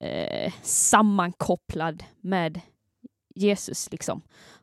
eh, 0.00 0.52
sammankopplad 0.62 2.04
med 2.20 2.60
Jesus 3.34 3.92
liksom. 3.92 4.22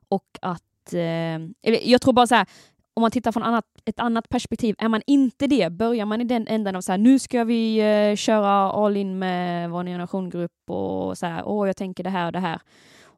Och 0.10 0.28
att, 0.42 0.94
eh, 0.94 1.40
jag 1.62 2.02
tror 2.02 2.14
bara 2.14 2.28
så 2.28 2.36
här, 2.36 2.48
om 2.94 3.02
man 3.02 3.12
tittar 3.12 3.32
från 3.32 3.44
annat, 3.44 3.66
ett 3.86 4.00
annat 4.00 4.30
perspektiv, 4.30 4.76
är 4.78 4.90
man 4.90 5.02
inte 5.08 5.48
det, 5.48 5.70
börjar 5.70 6.06
man 6.06 6.22
i 6.22 6.24
den 6.24 6.48
änden 6.48 6.76
av 6.76 6.82
så 6.82 6.92
här, 6.92 6.98
nu 6.98 7.20
ska 7.20 7.44
vi 7.44 7.78
eh, 7.78 8.16
köra 8.16 8.72
all 8.72 8.98
in 8.98 9.20
med 9.20 9.70
vår 9.70 9.84
generationgrupp 9.84 10.70
och 10.70 11.18
så 11.18 11.26
här, 11.26 11.44
åh, 11.46 11.68
jag 11.68 11.78
tänker 11.78 12.04
det 12.04 12.10
här 12.10 12.26
och 12.26 12.32
det 12.32 12.40
här. 12.40 12.62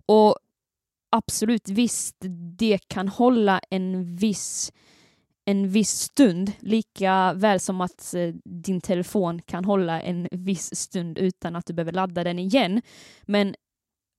Och 0.06 0.36
absolut, 1.10 1.70
visst, 1.70 2.16
det 2.58 2.80
kan 2.88 3.08
hålla 3.08 3.62
en 3.70 4.16
viss 4.16 4.72
en 5.52 5.70
viss 5.70 5.92
stund, 5.92 6.52
lika 6.60 7.34
väl 7.34 7.60
som 7.60 7.82
att 7.82 8.14
eh, 8.14 8.34
din 8.44 8.82
telefon 8.82 9.42
kan 9.42 9.66
hålla 9.66 10.02
en 10.02 10.28
viss 10.32 10.76
stund 10.76 11.18
utan 11.18 11.56
att 11.56 11.66
du 11.66 11.74
behöver 11.74 11.92
ladda 11.92 12.24
den 12.24 12.40
igen. 12.40 12.82
Men 13.22 13.56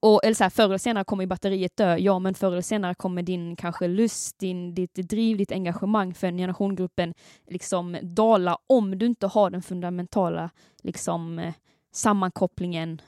och, 0.03 0.25
eller 0.25 0.35
så 0.35 0.45
här, 0.45 0.51
förr 0.51 0.65
eller 0.65 0.79
senare 0.79 1.05
kommer 1.05 1.27
batteriet 1.27 1.77
dö, 1.77 1.97
ja 1.97 2.19
men 2.19 2.35
förr 2.35 2.53
eller 2.53 2.63
senare 2.63 2.95
kommer 2.95 3.23
din 3.23 3.57
kanske 3.57 3.89
lust, 3.89 4.39
din, 4.39 4.75
ditt 4.75 4.95
driv, 4.95 5.37
ditt 5.37 5.53
engagemang 5.53 6.15
för 6.15 6.27
generationgruppen 6.27 7.15
liksom 7.47 7.99
dala 8.03 8.59
om 8.67 8.99
du 8.99 9.07
inte 9.07 9.27
har 9.27 9.51
den 9.51 9.63
fundamentala 9.63 10.51
liksom, 10.83 11.39
eh, 11.39 11.55
sammankopplingen 11.93 13.01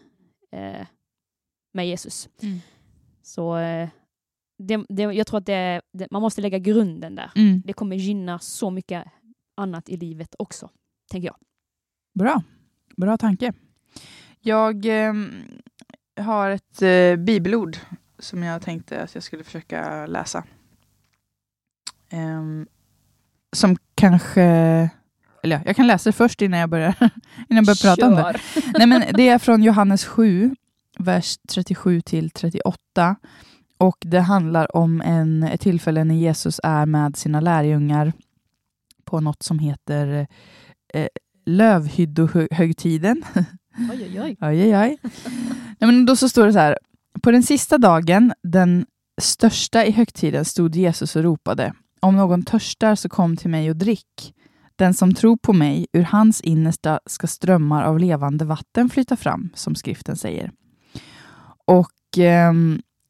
eh, 0.53 0.87
med 1.73 1.89
Jesus. 1.89 2.29
Mm. 2.43 2.59
Så 3.23 3.57
eh, 3.57 3.89
det, 4.67 4.85
det, 4.89 5.03
jag 5.03 5.27
tror 5.27 5.39
att 5.39 5.47
det, 5.47 5.81
det, 5.93 6.09
man 6.11 6.23
måste 6.23 6.41
lägga 6.41 6.59
grunden 6.59 7.15
där. 7.15 7.31
Mm. 7.37 7.63
Det 7.65 7.73
kommer 7.73 7.97
gynna 7.97 8.39
så 8.39 8.71
mycket 8.71 9.05
annat 9.55 9.89
i 9.89 9.97
livet 9.97 10.35
också, 10.39 10.71
tänker 11.11 11.27
jag. 11.27 11.37
Bra. 12.15 12.43
Bra 12.97 13.17
tanke. 13.17 13.53
Jag 14.41 14.87
eh, 14.87 15.15
har 16.17 16.51
ett 16.51 16.83
eh, 16.83 17.17
bibelord 17.17 17.77
som 18.19 18.43
jag 18.43 18.63
tänkte 18.63 19.03
att 19.03 19.15
jag 19.15 19.25
skulle 19.25 19.45
försöka 19.45 20.07
läsa. 20.07 20.45
Eh, 22.09 22.43
som 23.53 23.77
kanske... 23.95 24.43
Eller 25.43 25.57
ja, 25.57 25.63
jag 25.67 25.77
kan 25.77 25.87
läsa 25.87 26.09
det 26.09 26.13
först 26.13 26.43
innan 26.43 26.61
jag 26.61 26.71
börjar, 26.71 26.95
innan 27.49 27.65
jag 27.65 27.67
börjar 27.67 27.97
prata 27.97 28.09
om 28.09 28.15
det. 28.15 28.41
Nej, 28.79 28.87
men 28.87 29.03
det 29.17 29.29
är 29.29 29.39
från 29.39 29.63
Johannes 29.63 30.05
7, 30.05 30.57
vers 30.99 31.39
37 31.49 32.01
till 32.01 32.31
38. 32.31 33.17
Och 33.79 33.97
Det 34.01 34.21
handlar 34.21 34.77
om 34.77 35.01
en, 35.01 35.43
ett 35.43 35.61
tillfälle 35.61 36.05
när 36.05 36.15
Jesus 36.15 36.61
är 36.63 36.87
med 36.87 37.17
sina 37.17 37.41
lärjungar 37.41 38.13
på 39.05 39.21
något 39.21 39.43
som 39.43 39.59
heter 39.59 40.27
eh, 40.95 41.09
lövhyddohögtiden. 41.47 43.25
Oj, 43.91 44.11
oj, 44.15 44.21
oj. 44.21 44.37
oj, 44.41 44.77
oj. 44.77 44.99
Nej, 45.79 45.93
men 45.93 46.07
då 46.07 46.17
så 46.17 46.29
står 46.29 46.47
det 46.47 46.53
så 46.53 46.59
här. 46.59 46.79
På 47.23 47.31
den 47.31 47.43
sista 47.43 47.79
dagen, 47.79 48.33
den 48.43 48.87
största 49.21 49.85
i 49.85 49.91
högtiden, 49.91 50.45
stod 50.45 50.77
Jesus 50.77 51.17
och 51.17 51.23
ropade. 51.23 51.73
Om 52.01 52.17
någon 52.17 52.43
törstar 52.43 52.95
så 52.95 53.09
kom 53.09 53.37
till 53.37 53.51
mig 53.51 53.71
och 53.71 53.77
drick. 53.77 54.35
Den 54.77 54.95
som 54.95 55.15
tror 55.15 55.37
på 55.37 55.53
mig, 55.53 55.87
ur 55.93 56.03
hans 56.03 56.41
innersta 56.41 57.01
ska 57.07 57.27
strömmar 57.27 57.83
av 57.85 57.99
levande 57.99 58.45
vatten 58.45 58.89
flyta 58.89 59.17
fram, 59.17 59.51
som 59.55 59.75
skriften 59.75 60.17
säger. 60.17 60.53
Och 61.65 62.19
eh, 62.19 62.53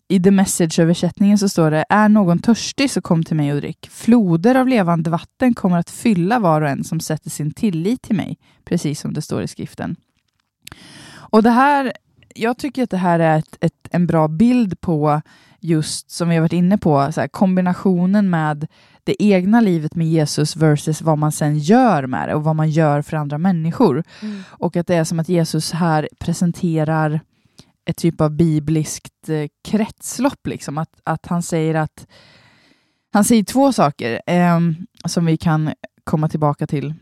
i 0.09 0.21
The 0.21 0.31
Message-översättningen 0.31 1.38
så 1.38 1.49
står 1.49 1.71
det 1.71 1.85
Är 1.88 2.09
någon 2.09 2.38
törstig 2.38 2.90
så 2.90 3.01
kom 3.01 3.25
till 3.25 3.37
mig 3.37 3.53
och 3.53 3.61
drick. 3.61 3.88
Floder 3.90 4.55
av 4.55 4.69
levande 4.69 5.11
vatten 5.11 5.55
kommer 5.55 5.79
att 5.79 5.90
fylla 5.90 6.38
var 6.38 6.62
och 6.62 6.69
en 6.69 6.85
som 6.85 7.01
sätter 7.01 7.31
sin 7.31 7.51
tillit 7.51 8.03
till 8.03 8.17
mig, 8.17 8.38
precis 8.64 9.01
som 9.01 9.12
det 9.12 9.23
står 9.23 9.43
i 9.43 9.49
skriften. 9.49 9.97
Och 11.12 11.43
det 11.43 11.51
här, 11.51 11.93
jag 12.35 12.59
tycker 12.59 12.83
att 12.83 12.90
det 12.90 12.97
här 12.97 13.19
är 13.19 13.38
ett, 13.38 13.57
ett, 13.61 13.88
en 13.90 14.07
bra 14.07 14.29
bild 14.29 14.81
på 14.81 15.23
just, 15.61 16.11
som 16.11 16.29
vi 16.29 16.35
har 16.35 16.43
varit 16.43 16.53
inne 16.53 16.79
på, 16.79 17.12
så 17.12 17.21
här, 17.21 17.29
kombinationen 17.29 18.31
med 18.31 18.67
det 19.05 19.23
egna 19.23 19.61
livet 19.61 19.95
med 19.95 20.07
Jesus 20.07 20.57
versus 20.57 21.03
vad 21.03 21.19
man 21.19 21.33
sen 21.33 21.59
gör 21.59 22.07
med 22.07 22.29
det 22.29 22.35
och 22.35 22.45
vad 22.45 22.57
man 22.57 22.71
gör 22.71 23.03
för 23.03 23.17
andra 23.17 23.38
människor. 23.38 24.05
Mm. 24.23 24.43
Och 24.49 24.77
att 24.77 24.87
det 24.87 24.95
är 24.95 25.05
som 25.05 25.21
att 25.21 25.29
Jesus 25.29 25.73
här 25.73 26.09
presenterar 26.19 27.21
ett 27.85 27.97
typ 27.97 28.20
av 28.20 28.31
bibliskt 28.31 29.29
eh, 29.29 29.49
kretslopp. 29.64 30.47
Liksom. 30.47 30.79
Att, 30.79 31.01
att 31.05 31.27
han 31.27 31.42
säger 31.42 31.75
att 31.75 32.07
han 33.12 33.25
säger 33.25 33.44
två 33.44 33.73
saker 33.73 34.23
eh, 34.27 34.61
som 35.05 35.27
vi 35.27 35.37
kan 35.37 35.73
komma 36.05 36.29
tillbaka 36.29 36.66
till. 36.66 36.94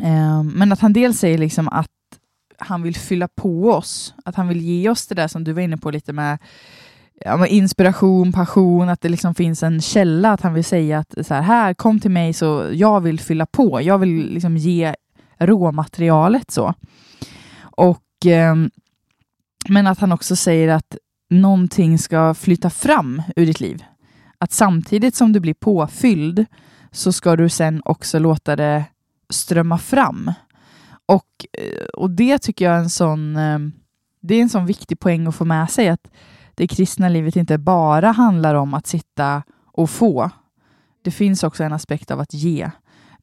Eh, 0.00 0.42
men 0.42 0.72
att 0.72 0.80
han 0.80 0.92
dels 0.92 1.18
säger 1.18 1.38
liksom 1.38 1.68
att 1.68 1.90
han 2.58 2.82
vill 2.82 2.96
fylla 2.96 3.28
på 3.28 3.70
oss, 3.70 4.14
att 4.24 4.34
han 4.34 4.48
vill 4.48 4.60
ge 4.60 4.88
oss 4.88 5.06
det 5.06 5.14
där 5.14 5.28
som 5.28 5.44
du 5.44 5.52
var 5.52 5.62
inne 5.62 5.76
på 5.76 5.90
lite 5.90 6.12
med 6.12 6.38
ja, 7.24 7.46
inspiration, 7.46 8.32
passion, 8.32 8.88
att 8.88 9.00
det 9.00 9.08
liksom 9.08 9.34
finns 9.34 9.62
en 9.62 9.80
källa, 9.80 10.32
att 10.32 10.40
han 10.40 10.54
vill 10.54 10.64
säga 10.64 10.98
att 10.98 11.26
så 11.26 11.34
här, 11.34 11.42
här, 11.42 11.74
kom 11.74 12.00
till 12.00 12.10
mig 12.10 12.32
så 12.32 12.70
jag 12.72 13.00
vill 13.00 13.20
fylla 13.20 13.46
på, 13.46 13.82
jag 13.82 13.98
vill 13.98 14.32
liksom 14.32 14.56
ge 14.56 14.94
råmaterialet 15.38 16.50
så. 16.50 16.74
Och 17.60 18.26
eh, 18.26 18.56
men 19.68 19.86
att 19.86 19.98
han 19.98 20.12
också 20.12 20.36
säger 20.36 20.68
att 20.68 20.96
någonting 21.30 21.98
ska 21.98 22.34
flytta 22.34 22.70
fram 22.70 23.22
ur 23.36 23.46
ditt 23.46 23.60
liv. 23.60 23.84
Att 24.38 24.52
samtidigt 24.52 25.14
som 25.14 25.32
du 25.32 25.40
blir 25.40 25.54
påfylld 25.54 26.46
så 26.90 27.12
ska 27.12 27.36
du 27.36 27.48
sen 27.48 27.82
också 27.84 28.18
låta 28.18 28.56
det 28.56 28.84
strömma 29.30 29.78
fram. 29.78 30.32
Och, 31.06 31.46
eh, 31.52 31.86
och 31.86 32.10
det 32.10 32.38
tycker 32.38 32.64
jag 32.64 32.74
är 32.74 32.78
en 32.78 32.90
sån, 32.90 33.36
eh, 33.36 33.58
det 34.20 34.34
är 34.34 34.42
en 34.42 34.48
sån 34.48 34.66
viktig 34.66 35.00
poäng 35.00 35.26
att 35.26 35.34
få 35.34 35.44
med 35.44 35.70
sig 35.70 35.88
att 35.88 36.08
det 36.54 36.68
kristna 36.68 37.08
livet 37.08 37.36
inte 37.36 37.58
bara 37.58 38.10
handlar 38.10 38.54
om 38.54 38.74
att 38.74 38.86
sitta 38.86 39.42
och 39.72 39.90
få. 39.90 40.30
Det 41.02 41.10
finns 41.10 41.44
också 41.44 41.64
en 41.64 41.72
aspekt 41.72 42.10
av 42.10 42.20
att 42.20 42.34
ge. 42.34 42.70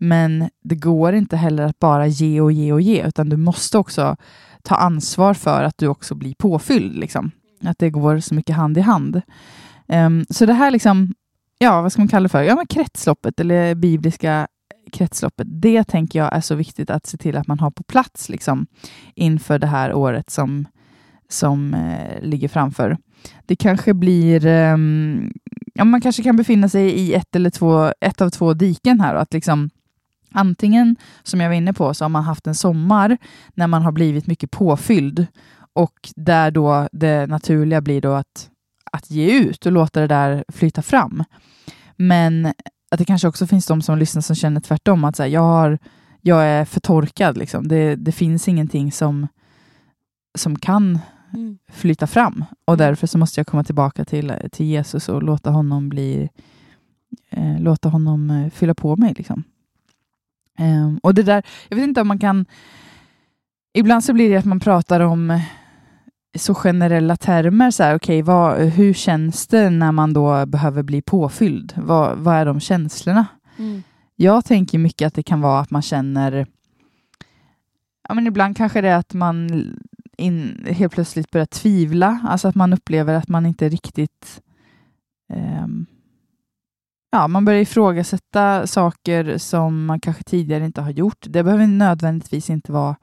Men 0.03 0.49
det 0.63 0.75
går 0.75 1.13
inte 1.13 1.37
heller 1.37 1.63
att 1.63 1.79
bara 1.79 2.07
ge 2.07 2.41
och 2.41 2.51
ge 2.51 2.73
och 2.73 2.81
ge, 2.81 3.07
utan 3.07 3.29
du 3.29 3.37
måste 3.37 3.77
också 3.77 4.15
ta 4.61 4.75
ansvar 4.75 5.33
för 5.33 5.63
att 5.63 5.77
du 5.77 5.87
också 5.87 6.15
blir 6.15 6.33
påfylld. 6.33 6.97
Liksom. 6.97 7.31
Att 7.63 7.79
det 7.79 7.89
går 7.89 8.19
så 8.19 8.35
mycket 8.35 8.55
hand 8.55 8.77
i 8.77 8.81
hand. 8.81 9.21
Um, 9.87 10.25
så 10.29 10.45
det 10.45 10.53
här, 10.53 10.71
liksom, 10.71 11.13
ja, 11.57 11.81
vad 11.81 11.91
ska 11.91 12.01
man 12.01 12.07
kalla 12.07 12.23
det 12.23 12.29
för? 12.29 12.41
Ja, 12.41 12.55
men 12.55 12.67
kretsloppet 12.67 13.39
eller 13.39 13.75
bibliska 13.75 14.47
kretsloppet, 14.91 15.47
det 15.49 15.83
tänker 15.83 16.19
jag 16.19 16.35
är 16.35 16.41
så 16.41 16.55
viktigt 16.55 16.89
att 16.89 17.05
se 17.05 17.17
till 17.17 17.37
att 17.37 17.47
man 17.47 17.59
har 17.59 17.71
på 17.71 17.83
plats 17.83 18.29
liksom, 18.29 18.67
inför 19.15 19.59
det 19.59 19.67
här 19.67 19.93
året 19.93 20.29
som, 20.29 20.67
som 21.29 21.73
eh, 21.73 22.21
ligger 22.21 22.47
framför. 22.47 22.97
Det 23.45 23.55
kanske 23.55 23.93
blir, 23.93 24.45
um, 24.45 25.33
ja, 25.73 25.83
man 25.83 26.01
kanske 26.01 26.23
kan 26.23 26.35
befinna 26.35 26.69
sig 26.69 26.89
i 26.89 27.13
ett 27.13 27.35
eller 27.35 27.49
två, 27.49 27.91
ett 28.01 28.21
av 28.21 28.29
två 28.29 28.53
diken 28.53 28.99
här 28.99 29.15
och 29.15 29.21
att 29.21 29.33
liksom 29.33 29.69
Antingen, 30.33 30.95
som 31.23 31.39
jag 31.39 31.49
var 31.49 31.55
inne 31.55 31.73
på, 31.73 31.93
så 31.93 32.03
har 32.03 32.09
man 32.09 32.23
haft 32.23 32.47
en 32.47 32.55
sommar 32.55 33.17
när 33.53 33.67
man 33.67 33.81
har 33.81 33.91
blivit 33.91 34.27
mycket 34.27 34.51
påfylld 34.51 35.27
och 35.73 36.09
där 36.15 36.51
då 36.51 36.87
det 36.91 37.27
naturliga 37.27 37.81
blir 37.81 38.01
då 38.01 38.13
att, 38.13 38.49
att 38.91 39.11
ge 39.11 39.39
ut 39.39 39.65
och 39.65 39.71
låta 39.71 40.01
det 40.01 40.07
där 40.07 40.43
flyta 40.47 40.81
fram. 40.81 41.23
Men 41.95 42.45
att 42.91 42.97
det 42.97 43.05
kanske 43.05 43.27
också 43.27 43.47
finns 43.47 43.65
de 43.65 43.81
som 43.81 43.97
lyssnar 43.97 44.21
som 44.21 44.35
känner 44.35 44.61
tvärtom, 44.61 45.03
att 45.03 45.15
så 45.15 45.23
här, 45.23 45.29
jag, 45.29 45.41
har, 45.41 45.79
jag 46.21 46.45
är 46.45 46.65
förtorkad. 46.65 47.37
Liksom. 47.37 47.67
Det, 47.67 47.95
det 47.95 48.11
finns 48.11 48.47
ingenting 48.47 48.91
som, 48.91 49.27
som 50.37 50.59
kan 50.59 50.99
mm. 51.33 51.57
flyta 51.71 52.07
fram 52.07 52.45
och 52.65 52.73
mm. 52.73 52.87
därför 52.87 53.07
så 53.07 53.17
måste 53.17 53.39
jag 53.39 53.47
komma 53.47 53.63
tillbaka 53.63 54.05
till, 54.05 54.33
till 54.51 54.65
Jesus 54.65 55.09
och 55.09 55.23
låta 55.23 55.51
honom 55.51 55.89
bli 55.89 56.29
eh, 57.29 57.59
låta 57.59 57.89
honom 57.89 58.29
eh, 58.29 58.49
fylla 58.49 58.73
på 58.73 58.95
mig. 58.95 59.13
Liksom. 59.17 59.43
Um, 60.59 60.99
och 61.03 61.13
det 61.13 61.23
där, 61.23 61.43
jag 61.69 61.77
vet 61.77 61.83
inte 61.83 62.01
om 62.01 62.07
man 62.07 62.19
kan... 62.19 62.45
Ibland 63.73 64.03
så 64.03 64.13
blir 64.13 64.29
det 64.29 64.37
att 64.37 64.45
man 64.45 64.59
pratar 64.59 64.99
om 64.99 65.39
så 66.37 66.55
generella 66.55 67.15
termer. 67.17 67.71
Så 67.71 67.83
här, 67.83 67.95
okay, 67.95 68.21
vad, 68.21 68.59
hur 68.59 68.93
känns 68.93 69.47
det 69.47 69.69
när 69.69 69.91
man 69.91 70.13
då 70.13 70.45
behöver 70.45 70.83
bli 70.83 71.01
påfylld? 71.01 71.73
Vad, 71.77 72.17
vad 72.17 72.35
är 72.35 72.45
de 72.45 72.59
känslorna? 72.59 73.25
Mm. 73.57 73.83
Jag 74.15 74.45
tänker 74.45 74.79
mycket 74.79 75.07
att 75.07 75.13
det 75.13 75.23
kan 75.23 75.41
vara 75.41 75.59
att 75.59 75.71
man 75.71 75.81
känner... 75.81 76.47
Ja, 78.07 78.13
men 78.13 78.27
ibland 78.27 78.57
kanske 78.57 78.81
det 78.81 78.89
är 78.89 78.97
att 78.97 79.13
man 79.13 79.49
in, 80.17 80.65
helt 80.69 80.93
plötsligt 80.93 81.31
börjar 81.31 81.45
tvivla. 81.45 82.19
Alltså 82.23 82.47
att 82.47 82.55
man 82.55 82.73
upplever 82.73 83.13
att 83.13 83.27
man 83.27 83.45
inte 83.45 83.69
riktigt 83.69 84.41
um, 85.33 85.85
ja, 87.13 87.27
man 87.27 87.45
börjar 87.45 87.61
ifrågasätta 87.61 88.67
saker 88.67 89.37
som 89.37 89.85
man 89.85 89.99
kanske 89.99 90.23
tidigare 90.23 90.65
inte 90.65 90.81
har 90.81 90.91
gjort. 90.91 91.25
Det 91.29 91.43
behöver 91.43 91.67
nödvändigtvis 91.67 92.49
inte 92.49 92.71
vara 92.71 92.95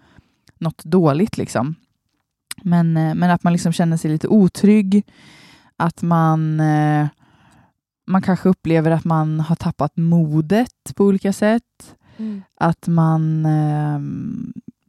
något 0.58 0.84
dåligt. 0.84 1.38
liksom. 1.38 1.74
Men, 2.62 2.96
eh, 2.96 3.14
men 3.14 3.30
att 3.30 3.42
man 3.42 3.52
liksom 3.52 3.72
känner 3.72 3.96
sig 3.96 4.10
lite 4.10 4.28
otrygg, 4.28 5.06
att 5.76 6.02
man, 6.02 6.60
eh, 6.60 7.08
man 8.06 8.22
kanske 8.22 8.48
upplever 8.48 8.90
att 8.90 9.04
man 9.04 9.40
har 9.40 9.56
tappat 9.56 9.96
modet 9.96 10.92
på 10.96 11.04
olika 11.04 11.32
sätt. 11.32 11.96
Mm. 12.16 12.42
Att 12.56 12.86
man 12.86 13.46
eh, 13.46 14.00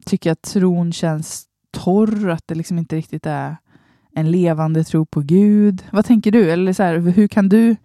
tycker 0.05 0.31
att 0.31 0.41
tron 0.41 0.93
känns 0.93 1.45
torr, 1.71 2.29
att 2.29 2.47
det 2.47 2.55
liksom 2.55 2.77
inte 2.77 2.95
riktigt 2.95 3.25
är 3.25 3.57
en 4.13 4.31
levande 4.31 4.83
tro 4.83 5.05
på 5.05 5.19
Gud. 5.19 5.83
Vad 5.91 6.05
tänker 6.05 6.31
du? 6.31 6.51
Eller 6.51 6.73
så 6.73 6.83
här, 6.83 6.97
hur 6.97 7.27
kan 7.27 7.49
du 7.49 7.75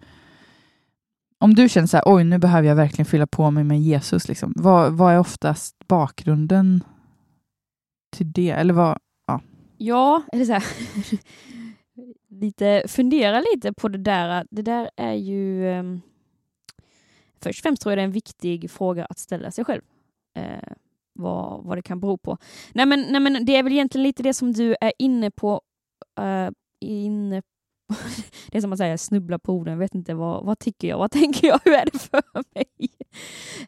om 1.39 1.53
du 1.53 1.69
känner 1.69 1.87
så 1.87 1.97
här, 1.97 2.03
oj 2.05 2.23
nu 2.23 2.37
behöver 2.37 2.67
jag 2.67 2.75
verkligen 2.75 3.05
fylla 3.05 3.27
på 3.27 3.51
mig 3.51 3.63
med 3.63 3.81
Jesus, 3.81 4.27
liksom, 4.27 4.53
vad, 4.55 4.93
vad 4.93 5.13
är 5.13 5.19
oftast 5.19 5.87
bakgrunden 5.87 6.83
till 8.15 8.31
det? 8.31 8.49
Eller 8.49 8.73
vad, 8.73 8.97
Ja, 9.77 10.23
eller 10.31 10.45
så 10.45 10.53
här, 10.53 10.63
lite, 12.41 12.83
fundera 12.87 13.43
lite 13.53 13.73
på 13.73 13.87
det 13.87 13.97
där. 13.97 14.47
Det 14.51 14.61
där 14.61 14.89
är 14.95 15.13
ju... 15.13 15.65
Um, 15.65 16.01
först 17.41 17.59
och 17.59 17.63
främst 17.63 17.81
tror 17.81 17.91
jag 17.91 17.97
det 17.97 18.01
är 18.01 18.05
en 18.05 18.11
viktig 18.11 18.71
fråga 18.71 19.05
att 19.05 19.19
ställa 19.19 19.51
sig 19.51 19.65
själv. 19.65 19.81
Uh, 20.39 20.73
vad, 21.13 21.63
vad 21.63 21.77
det 21.77 21.81
kan 21.81 21.99
bero 21.99 22.17
på. 22.17 22.37
Nej 22.73 22.85
men, 22.85 23.05
nej 23.09 23.21
men 23.21 23.45
det 23.45 23.55
är 23.55 23.63
väl 23.63 23.73
egentligen 23.73 24.03
lite 24.03 24.23
det 24.23 24.33
som 24.33 24.53
du 24.53 24.75
är 24.81 24.93
inne 24.99 25.31
på. 25.31 25.61
Uh, 26.19 26.49
inne 26.79 27.41
det 28.51 28.57
är 28.57 28.61
som 28.61 28.73
att 28.73 28.77
säga 28.77 28.97
snubbla 28.97 29.39
på 29.39 29.53
orden, 29.53 29.71
jag 29.71 29.79
vet 29.79 29.95
inte 29.95 30.13
vad, 30.13 30.45
vad 30.45 30.59
tycker 30.59 30.87
jag, 30.87 30.97
vad 30.97 31.11
tänker 31.21 31.47
jag, 31.47 31.59
hur 31.65 31.73
är 31.73 31.85
det 31.85 31.99
för 31.99 32.23
mig? 32.55 32.65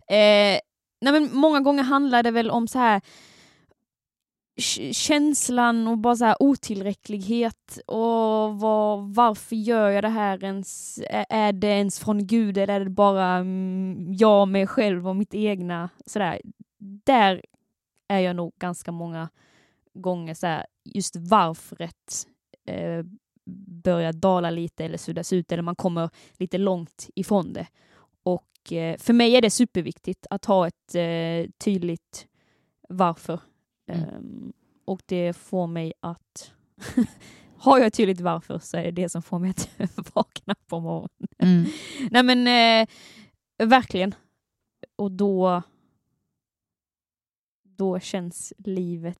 Eh, 0.10 0.60
nej 1.02 1.14
men 1.14 1.30
många 1.34 1.60
gånger 1.60 1.84
handlar 1.84 2.24
det 2.24 2.32
väl 2.32 2.50
om 2.50 2.68
så 2.68 2.80
här 2.80 3.02
känslan 4.92 5.88
och 5.88 5.98
bara 5.98 6.16
så 6.16 6.26
här 6.26 6.36
otillräcklighet 6.40 7.80
och 7.88 8.60
vad, 8.60 9.14
varför 9.14 9.56
gör 9.56 9.90
jag 9.90 10.04
det 10.04 10.10
här 10.10 10.44
ens? 10.44 11.00
Är 11.30 11.54
det 11.54 11.68
ens 11.68 12.00
från 12.00 12.28
Gud 12.28 12.58
eller 12.58 12.74
är 12.74 12.84
det 12.84 12.90
bara 12.90 13.28
mm, 13.28 14.14
jag, 14.14 14.48
mig 14.48 14.68
själv 14.68 15.08
och 15.08 15.16
mitt 15.16 15.34
egna? 15.34 15.90
Sådär. 16.06 16.42
Där 16.78 17.42
är 18.08 18.20
jag 18.20 18.36
nog 18.36 18.54
ganska 18.58 18.92
många 18.92 19.30
gånger 19.94 20.34
så 20.34 20.48
här, 20.48 20.66
just 20.84 21.16
varföret 21.16 22.28
eh, 22.66 23.04
börjar 23.84 24.14
dala 24.14 24.50
lite 24.50 24.86
eller 24.86 24.98
suddas 24.98 25.34
ut 25.34 25.52
eller 25.52 25.64
man 25.64 25.76
kommer 25.76 26.10
lite 26.34 26.58
långt 26.58 27.10
ifrån 27.16 27.54
det. 27.54 27.68
Och 28.24 28.74
eh, 28.74 28.98
för 28.98 29.14
mig 29.14 29.36
är 29.36 29.42
det 29.42 29.50
superviktigt 29.50 30.28
att 30.30 30.46
ha 30.46 30.68
ett 30.68 30.96
eh, 30.96 31.52
tydligt 31.58 32.28
varför 32.90 33.40
Mm. 33.90 34.16
Um, 34.16 34.54
och 34.86 35.02
det 35.06 35.34
får 35.34 35.68
mig 35.68 35.94
att... 36.00 36.54
har 37.58 37.80
jag 37.80 37.94
tydligt 37.94 38.20
varför 38.20 38.60
så 38.60 38.78
är 38.78 38.84
det 38.84 38.92
det 38.92 39.10
som 39.10 39.22
får 39.22 39.40
mig 39.40 39.50
att 39.50 40.16
vakna 40.16 40.56
på 40.68 40.80
morgonen. 40.80 41.28
Mm. 41.38 41.66
Nej 42.12 42.24
men 42.24 42.48
eh, 42.48 42.88
verkligen. 43.68 44.16
Och 44.96 45.12
då, 45.12 45.62
då 47.64 48.00
känns 48.00 48.54
livet 48.58 49.20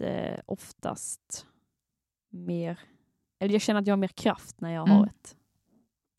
eh, 0.00 0.40
oftast 0.46 1.46
mer... 2.30 2.78
Eller 3.40 3.52
jag 3.52 3.62
känner 3.62 3.80
att 3.80 3.86
jag 3.86 3.92
har 3.92 3.98
mer 3.98 4.08
kraft 4.08 4.60
när 4.60 4.70
jag 4.70 4.88
mm. 4.88 4.98
har 4.98 5.06
ett 5.06 5.36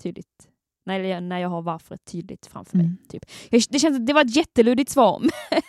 tydligt 0.03 0.49
när, 0.89 1.21
när 1.21 1.39
jag 1.39 1.49
har 1.49 1.61
varföret 1.61 2.05
tydligt 2.11 2.47
framför 2.47 2.77
mig. 2.77 2.85
Mm. 2.85 2.97
Typ. 3.09 3.23
det, 3.69 3.79
känns, 3.79 4.05
det 4.05 4.13
var 4.13 4.21
ett 4.21 4.35
jätteluddigt 4.35 4.89
svar. 4.89 5.21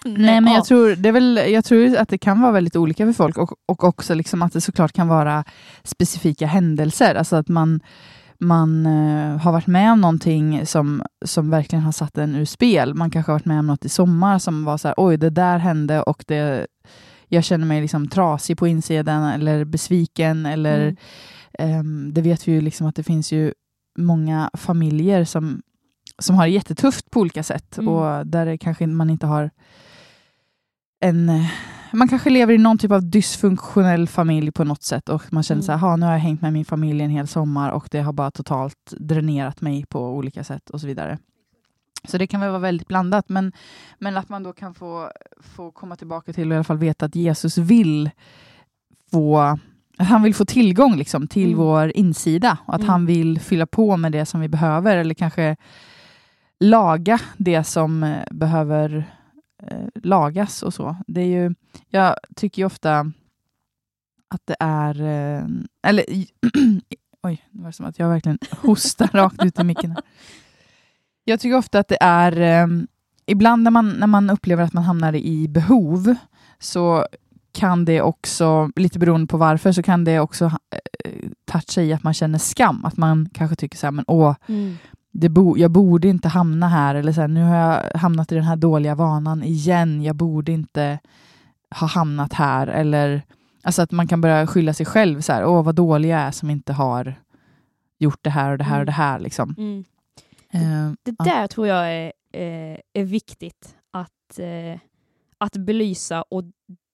Nej, 0.05 0.41
men 0.41 0.53
jag, 0.53 0.65
tror, 0.65 0.97
det 0.97 1.09
är 1.09 1.13
väl, 1.13 1.41
jag 1.49 1.65
tror 1.65 1.97
att 1.97 2.09
det 2.09 2.19
kan 2.19 2.41
vara 2.41 2.53
väldigt 2.53 2.77
olika 2.77 3.07
för 3.07 3.13
folk 3.13 3.39
och, 3.39 3.53
och 3.67 3.85
också 3.85 4.15
liksom 4.15 4.43
att 4.43 4.53
det 4.53 4.61
såklart 4.61 4.93
kan 4.93 5.09
vara 5.09 5.45
specifika 5.85 6.47
händelser. 6.47 7.15
Alltså 7.15 7.37
att 7.37 7.49
man, 7.49 7.81
man 8.39 8.87
uh, 8.87 9.37
har 9.37 9.53
varit 9.53 9.67
med 9.67 9.93
om 9.93 10.01
någonting 10.01 10.67
som, 10.67 11.03
som 11.25 11.51
verkligen 11.51 11.85
har 11.85 11.93
satt 11.93 12.19
en 12.19 12.35
ur 12.35 12.45
spel. 12.45 12.95
Man 12.95 13.11
kanske 13.11 13.33
har 13.33 13.39
varit 13.39 13.45
med 13.45 13.59
om 13.59 13.67
något 13.67 13.85
i 13.85 13.89
sommar 13.89 14.39
som 14.39 14.65
var 14.65 14.79
så 14.79 14.89
här, 14.89 14.95
oj, 14.97 15.17
det 15.17 15.31
där 15.31 15.59
hände 15.59 16.03
och 16.03 16.25
det, 16.27 16.67
jag 17.33 17.45
känner 17.45 17.67
mig 17.67 17.81
liksom 17.81 18.09
trasig 18.09 18.59
på 18.59 18.67
insidan 18.67 19.25
eller 19.25 19.65
besviken. 19.65 20.47
Eller, 20.47 20.97
mm. 21.59 21.81
um, 21.81 22.15
det 22.15 22.23
vet 22.23 22.49
vi 22.49 22.53
ju 22.53 22.61
liksom 22.61 22.87
att 22.87 22.97
det 22.97 23.03
finns 23.03 23.33
ju 23.33 23.53
många 23.99 24.51
familjer 24.55 25.25
som, 25.25 25.63
som 26.19 26.37
har 26.37 26.47
det 26.47 26.53
jättetufft 26.53 27.11
på 27.11 27.21
olika 27.21 27.43
sätt 27.43 27.79
mm. 27.79 27.89
och 27.89 28.27
där 28.27 28.57
kanske 28.57 28.87
man 28.87 29.11
inte 29.11 29.27
har 29.27 29.51
en... 31.01 31.33
Man 31.93 32.09
kanske 32.09 32.31
lever 32.31 32.55
i 32.55 32.59
någon 32.59 32.79
typ 32.79 32.93
av 32.93 33.11
dysfunktionell 33.11 34.09
familj 34.09 34.53
på 34.53 34.65
något 34.65 34.83
sätt 34.83 35.09
och 35.09 35.33
man 35.33 35.43
känner 35.43 35.63
mm. 35.63 35.81
så 35.81 35.87
här, 35.87 35.97
nu 35.97 36.07
har 36.07 36.13
jag 36.13 36.21
hängt 36.21 36.43
med 36.43 36.53
min 36.53 36.65
familj 36.65 37.03
en 37.03 37.11
hel 37.11 37.27
sommar 37.27 37.71
och 37.71 37.89
det 37.91 38.01
har 38.01 38.13
bara 38.13 38.31
totalt 38.31 38.95
dränerat 38.99 39.61
mig 39.61 39.87
på 39.87 40.09
olika 40.09 40.45
sätt 40.45 40.71
och 40.71 40.81
så 40.81 40.87
vidare. 40.87 41.19
Så 42.05 42.19
det 42.19 42.27
kan 42.27 42.41
väl 42.41 42.51
vara 42.51 42.59
väldigt 42.59 42.89
blandat, 42.89 43.29
men, 43.29 43.53
men 43.99 44.17
att 44.17 44.29
man 44.29 44.43
då 44.43 44.53
kan 44.53 44.75
få, 44.75 45.11
få 45.41 45.71
komma 45.71 45.97
tillbaka 45.97 46.33
till 46.33 46.49
och 46.49 46.55
i 46.55 46.57
alla 46.57 46.65
fall 46.65 46.79
veta 46.79 47.07
att 47.07 47.15
Jesus 47.15 47.59
vill 47.59 48.11
få 49.11 49.59
han 49.99 50.23
vill 50.23 50.35
få 50.35 50.45
tillgång 50.45 50.97
liksom, 50.97 51.29
till 51.29 51.47
mm. 51.47 51.59
vår 51.59 51.97
insida 51.97 52.59
och 52.67 52.75
att 52.75 52.81
mm. 52.81 52.91
han 52.91 53.07
vill 53.07 53.41
fylla 53.41 53.67
på 53.67 53.97
med 53.97 54.13
det 54.13 54.27
som 54.27 54.41
vi 54.41 54.49
behöver 54.49 54.97
eller 54.97 55.15
kanske 55.15 55.57
laga 56.61 57.21
det 57.37 57.65
som 57.65 58.03
eh, 58.03 58.25
behöver 58.31 59.05
eh, 59.63 59.89
lagas 59.95 60.63
och 60.63 60.75
så. 60.75 60.97
Det 61.07 61.21
är 61.21 61.27
ju, 61.27 61.55
jag 61.89 62.17
tycker 62.37 62.63
ju 62.63 62.67
ofta 62.67 63.13
att 64.29 64.43
det 64.45 64.57
är... 64.61 65.03
Eh, 65.03 65.45
eller 65.83 66.05
Oj, 67.23 67.45
det 67.51 67.63
var 67.63 67.73
som 67.73 67.87
att 67.87 67.99
jag 67.99 68.09
verkligen 68.09 68.39
hostar 68.51 69.11
rakt 69.13 69.45
ut 69.45 69.59
i 69.59 69.65
micken. 69.65 69.97
Jag 71.31 71.41
tycker 71.41 71.57
ofta 71.57 71.79
att 71.79 71.89
det 71.89 71.99
är... 72.01 72.41
Eh, 72.41 72.67
ibland 73.27 73.63
när 73.63 73.71
man, 73.71 73.89
när 73.89 74.07
man 74.07 74.31
upplever 74.31 74.65
att 74.65 74.73
man 74.73 74.85
hamnar 74.85 75.15
i 75.15 75.49
behov 75.49 76.15
så 76.59 77.07
kan 77.53 77.85
det 77.85 78.03
också, 78.03 78.71
lite 78.77 78.99
beroende 78.99 79.27
på 79.27 79.37
varför, 79.37 79.73
så 79.73 79.83
kan 79.83 80.05
det 80.05 80.21
också 80.21 80.45
eh, 80.45 81.29
toucha 81.45 81.83
i 81.83 81.93
att 81.93 82.03
man 82.03 82.15
känner 82.15 82.39
skam. 82.39 82.85
Att 82.85 82.97
man 82.97 83.29
kanske 83.33 83.57
tycker 83.57 83.79
så 83.79 83.87
här, 83.87 83.91
men 83.91 84.05
åh, 84.09 84.35
mm. 84.47 84.77
det 85.13 85.29
bo, 85.29 85.59
jag 85.59 85.71
borde 85.71 86.09
inte 86.09 86.29
hamna 86.29 86.69
här, 86.69 86.95
eller 86.95 87.13
så 87.13 87.21
här, 87.21 87.29
nu 87.29 87.43
har 87.43 87.57
jag 87.57 87.99
hamnat 87.99 88.33
i 88.33 88.35
den 88.35 88.45
här 88.45 88.57
dåliga 88.57 88.95
vanan 88.95 89.43
igen, 89.43 90.03
jag 90.03 90.17
borde 90.17 90.53
inte 90.53 90.99
ha 91.71 91.87
hamnat 91.87 92.33
här, 92.33 92.67
eller 92.67 93.23
alltså 93.63 93.83
att 93.83 93.93
man 93.93 94.09
kan 94.09 94.21
börja 94.21 94.47
skylla 94.47 94.73
sig 94.73 94.87
själv, 94.87 95.21
så 95.21 95.33
här, 95.33 95.45
åh 95.45 95.63
vad 95.63 95.75
dålig 95.75 96.09
jag 96.09 96.21
är 96.21 96.31
som 96.31 96.51
inte 96.51 96.73
har 96.73 97.15
gjort 97.99 98.19
det 98.23 98.31
här 98.31 98.51
och 98.53 98.59
det 98.59 98.65
här 98.65 98.75
mm. 98.75 98.81
och 98.81 98.87
det 98.87 98.93
här. 98.93 99.19
Liksom. 99.19 99.55
Mm. 99.59 99.85
Det, 100.53 100.97
det 101.03 101.25
där 101.25 101.47
tror 101.47 101.67
jag 101.67 101.93
är, 101.93 102.13
är, 102.33 102.83
är 102.93 103.05
viktigt 103.05 103.77
att, 103.91 104.39
eh, 104.39 104.79
att 105.39 105.57
belysa 105.57 106.23
och 106.23 106.45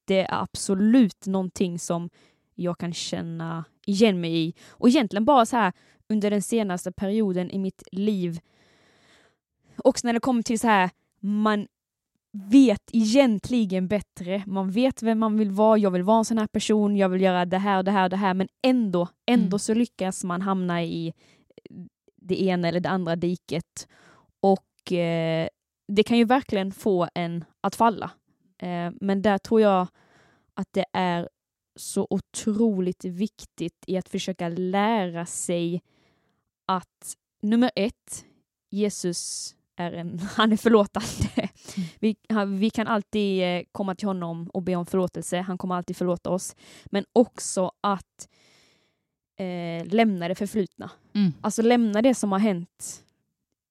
det 0.05 0.21
är 0.21 0.43
absolut 0.43 1.27
någonting 1.27 1.79
som 1.79 2.11
jag 2.55 2.79
kan 2.79 2.93
känna 2.93 3.65
igen 3.87 4.21
mig 4.21 4.49
i. 4.49 4.55
Och 4.69 4.89
egentligen 4.89 5.25
bara 5.25 5.47
så 5.47 5.57
här 5.57 5.73
under 6.09 6.31
den 6.31 6.43
senaste 6.43 6.93
perioden 6.93 7.51
i 7.51 7.59
mitt 7.59 7.83
liv, 7.93 8.41
också 9.77 10.07
när 10.07 10.13
det 10.13 10.21
kommer 10.21 10.43
till 10.43 10.61
så 10.61 10.67
här, 10.67 10.91
man 11.21 11.67
vet 12.33 12.91
egentligen 12.93 13.89
bättre, 13.89 14.43
man 14.47 14.71
vet 14.71 15.03
vem 15.03 15.19
man 15.19 15.39
vill 15.39 15.51
vara, 15.51 15.79
jag 15.79 15.91
vill 15.91 16.03
vara 16.03 16.19
en 16.19 16.25
sån 16.25 16.39
här 16.39 16.47
person, 16.47 16.97
jag 16.97 17.09
vill 17.09 17.21
göra 17.21 17.45
det 17.45 17.59
här 17.59 17.79
och 17.79 17.85
det 17.85 17.91
här 17.91 18.05
och 18.05 18.11
det 18.11 18.17
här, 18.17 18.35
men 18.35 18.49
ändå, 18.63 19.09
ändå 19.27 19.47
mm. 19.55 19.59
så 19.59 19.75
lyckas 19.75 20.25
man 20.25 20.43
hamna 20.43 20.85
i 20.85 21.13
det 22.27 22.43
ena 22.43 22.69
eller 22.69 22.81
det 22.81 22.89
andra 22.89 23.17
diket. 23.17 23.89
Och 24.41 24.93
eh, 24.93 25.49
det 25.89 26.03
kan 26.03 26.19
ju 26.19 26.25
verkligen 26.25 26.73
få 26.73 27.09
en 27.15 27.45
att 27.61 27.77
falla. 27.77 28.11
Eh, 28.59 28.91
men 29.01 29.23
där 29.23 29.39
tror 29.39 29.61
jag 29.61 29.87
att 30.55 30.69
det 30.71 30.85
är 30.93 31.29
så 31.77 32.07
otroligt 32.11 33.05
viktigt 33.05 33.85
i 33.87 33.97
att 33.97 34.09
försöka 34.09 34.49
lära 34.49 35.27
sig 35.27 35.83
att 36.67 37.17
nummer 37.43 37.71
ett, 37.77 38.25
Jesus 38.71 39.55
är 39.77 39.93
en, 39.93 40.19
han 40.37 40.53
är 40.53 40.57
förlåtande. 40.57 41.09
Mm. 41.37 41.89
Vi, 41.99 42.17
vi 42.59 42.71
kan 42.71 42.87
alltid 42.87 43.43
eh, 43.43 43.63
komma 43.73 43.95
till 43.95 44.09
honom 44.09 44.51
och 44.55 44.63
be 44.63 44.77
om 44.77 44.87
förlåtelse, 44.87 45.41
han 45.41 45.59
kommer 45.59 45.75
alltid 45.75 45.97
förlåta 45.97 46.31
oss. 46.31 46.57
Men 46.87 47.05
också 47.13 47.73
att 47.81 48.29
eh, 49.37 49.87
lämna 49.87 50.29
det 50.29 50.35
förflutna. 50.35 50.91
Mm. 51.15 51.33
Alltså 51.41 51.63
lämna 51.63 52.03
det 52.03 52.15
som 52.15 52.33
har 52.33 52.39
hänt. 52.39 53.05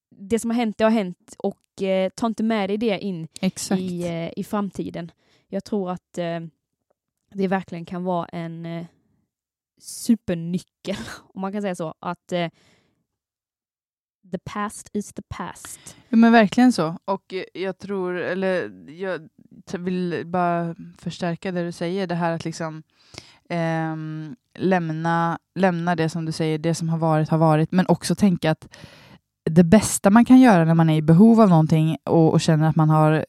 Det 0.09 0.39
som 0.39 0.49
har 0.49 0.57
hänt, 0.57 0.77
det 0.77 0.83
har 0.83 0.91
hänt 0.91 1.35
och 1.37 1.81
eh, 1.81 2.09
ta 2.09 2.27
inte 2.27 2.43
med 2.43 2.69
dig 2.69 2.77
det 2.77 2.99
in 2.99 3.27
i, 3.77 4.03
eh, 4.07 4.39
i 4.39 4.43
framtiden. 4.43 5.11
Jag 5.47 5.63
tror 5.63 5.91
att 5.91 6.17
eh, 6.17 6.39
det 7.33 7.47
verkligen 7.47 7.85
kan 7.85 8.03
vara 8.03 8.25
en 8.25 8.65
eh, 8.65 8.85
supernyckel, 9.79 10.95
om 11.33 11.41
man 11.41 11.51
kan 11.51 11.61
säga 11.61 11.75
så, 11.75 11.93
att 11.99 12.31
eh, 12.31 12.49
the 14.31 14.37
past 14.43 14.89
is 14.93 15.13
the 15.13 15.21
past. 15.21 15.97
Ja, 16.09 16.17
men 16.17 16.31
verkligen 16.31 16.73
så. 16.73 16.97
Och 17.05 17.33
jag 17.53 17.77
tror, 17.77 18.17
eller 18.17 18.71
jag 18.91 19.29
vill 19.77 20.23
bara 20.25 20.75
förstärka 20.97 21.51
det 21.51 21.63
du 21.63 21.71
säger, 21.71 22.07
det 22.07 22.15
här 22.15 22.31
att 22.31 22.45
liksom 22.45 22.83
eh, 23.49 23.95
lämna, 24.59 25.39
lämna 25.55 25.95
det 25.95 26.09
som 26.09 26.25
du 26.25 26.31
säger, 26.31 26.57
det 26.57 26.75
som 26.75 26.89
har 26.89 26.97
varit 26.97 27.29
har 27.29 27.37
varit, 27.37 27.71
men 27.71 27.85
också 27.87 28.15
tänka 28.15 28.51
att 28.51 28.67
det 29.49 29.63
bästa 29.63 30.09
man 30.09 30.25
kan 30.25 30.39
göra 30.39 30.65
när 30.65 30.73
man 30.73 30.89
är 30.89 30.97
i 30.97 31.01
behov 31.01 31.41
av 31.41 31.49
någonting 31.49 31.97
och, 32.03 32.33
och 32.33 32.41
känner 32.41 32.69
att 32.69 32.75
man 32.75 32.89
har 32.89 33.25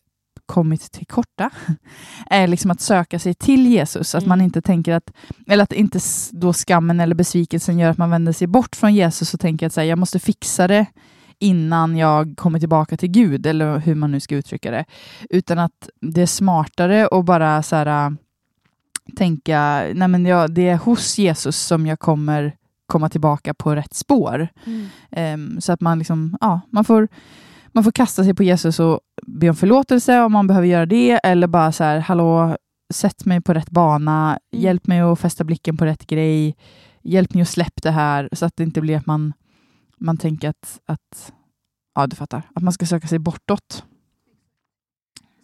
kommit 0.47 0.93
till 0.93 1.07
korta, 1.07 1.51
är 2.31 2.47
liksom 2.47 2.71
att 2.71 2.81
söka 2.81 3.19
sig 3.19 3.35
till 3.35 3.67
Jesus. 3.67 4.15
Att 4.15 4.27
man 4.27 4.39
Mm. 4.39 4.45
inte 4.45 4.63
tänker 4.63 4.93
att, 4.95 5.13
eller 5.47 5.65
att 5.65 5.73
inte 5.73 5.99
då 6.31 6.53
skammen 6.53 7.01
eller 7.01 7.15
besvikelsen 7.15 7.79
gör 7.79 7.91
att 7.91 7.99
man 7.99 8.11
vänder 8.11 8.33
sig 8.33 8.47
bort 8.47 8.77
från 8.77 8.95
Jesus 8.95 9.35
och 9.35 9.41
tänker 9.41 9.67
att 9.67 9.73
så 9.73 9.81
här, 9.81 9.89
jag 9.89 9.99
måste 9.99 10.19
fixa 10.19 10.69
det 10.69 10.87
innan 11.39 11.97
jag 11.97 12.35
kommer 12.37 12.59
tillbaka 12.59 12.97
till 12.97 13.09
Gud, 13.09 13.47
eller 13.47 13.79
hur 13.79 13.95
man 13.95 14.11
nu 14.11 14.21
ska 14.21 14.35
uttrycka 14.37 14.71
det. 14.71 14.85
Utan 15.31 15.59
att 15.59 15.89
det 16.01 16.23
är 16.23 16.27
smartare 16.27 17.07
att 17.07 17.25
bara 17.25 17.63
så 17.63 17.77
här, 17.77 18.17
tänka, 19.17 19.87
nej 19.95 20.09
men 20.09 20.27
jag, 20.27 20.55
det 20.55 20.69
är 20.69 20.77
hos 20.77 21.19
Jesus 21.19 21.57
som 21.57 21.87
jag 21.87 21.99
kommer 21.99 22.57
komma 22.87 23.09
tillbaka 23.09 23.55
på 23.55 23.75
rätt 23.75 23.95
spår. 23.95 24.49
Mm. 24.67 24.87
Ehm, 25.11 25.61
så 25.61 25.73
att 25.73 25.81
man 25.81 25.99
liksom, 25.99 26.37
ja, 26.41 26.61
man 26.71 26.85
får, 26.85 27.09
man 27.69 27.85
får 27.85 27.93
kasta 27.93 28.25
sig 28.25 28.35
på 28.35 28.43
Jesus 28.43 28.81
och 28.81 29.01
be 29.27 29.49
om 29.49 29.57
förlåtelse 29.57 30.21
om 30.21 30.33
man 30.33 30.47
behöver 30.47 30.67
göra 30.67 30.87
det, 30.87 31.21
eller 31.23 31.47
bara 31.47 31.73
så 31.73 31.85
här, 31.85 31.99
hallå, 31.99 32.57
sätt 32.95 33.25
mig 33.25 33.41
på 33.41 33.55
rätt 33.55 33.71
bana, 33.71 34.39
Mm. 34.53 34.65
hjälp 34.65 34.87
mig 34.87 35.01
att 35.01 35.21
fästa 35.21 35.45
blicken 35.45 35.77
på 35.77 35.85
rätt 35.85 36.07
grej, 36.07 36.57
hjälp 37.03 37.35
mig 37.35 37.43
att 37.43 37.49
släppa 37.49 37.81
det 37.83 37.91
här, 37.91 38.29
så 38.33 38.47
att 38.47 38.57
det 38.57 38.63
inte 38.63 38.81
blir 38.81 38.97
att 38.97 39.07
man, 39.07 39.33
man 39.99 40.17
tänker 40.17 40.49
att, 40.49 40.81
att, 40.87 41.33
ja 41.95 42.07
du 42.07 42.17
fattar, 42.17 42.43
att 42.55 42.63
man 42.63 42.73
ska 42.73 42.87
söka 42.87 43.09
sig 43.09 43.19
bortåt. 43.19 43.85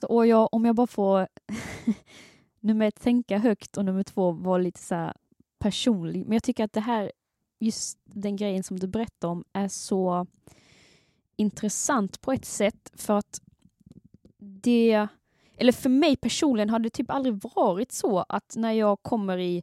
Så, 0.01 0.07
Och 0.07 0.27
jag, 0.27 0.55
om 0.55 0.65
jag 0.65 0.75
bara 0.75 0.87
får 0.87 1.27
nummer 2.63 2.87
ett, 2.87 3.01
tänka 3.01 3.39
högt 3.39 3.77
och 3.77 3.85
nummer 3.85 4.03
två, 4.03 4.31
vara 4.31 4.59
lite 4.59 4.81
så 4.81 4.95
här 4.95 5.13
personlig. 5.59 6.25
Men 6.25 6.33
jag 6.33 6.43
tycker 6.43 6.65
att 6.65 6.73
det 6.73 6.81
här, 6.81 7.13
just 7.59 7.99
den 8.05 8.37
grejen 8.37 8.63
som 8.63 8.79
du 8.79 8.87
berättar 8.87 9.29
om, 9.29 9.45
är 9.53 9.69
så 9.69 10.27
intressant 11.37 12.21
på 12.21 12.33
ett 12.33 12.45
sätt 12.45 12.93
för 12.95 13.19
att 13.19 13.41
det, 14.39 15.07
eller 15.57 15.73
för 15.73 15.89
mig 15.89 16.17
personligen 16.17 16.71
har 16.71 16.79
det 16.79 16.91
typ 16.91 17.11
aldrig 17.11 17.35
varit 17.55 17.93
så 17.93 18.25
att 18.29 18.55
när 18.57 18.73
jag 18.73 19.03
kommer 19.03 19.39
i, 19.39 19.63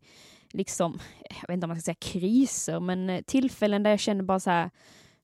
liksom, 0.51 0.99
jag 1.41 1.47
vet 1.47 1.53
inte 1.53 1.65
om 1.65 1.69
man 1.69 1.77
ska 1.77 1.85
säga 1.85 1.95
kriser, 1.95 2.79
men 2.79 3.09
eh, 3.09 3.21
tillfällen 3.21 3.83
där 3.83 3.89
jag 3.89 3.99
känner 3.99 4.23
bara 4.23 4.39
så 4.39 4.49
här, 4.49 4.69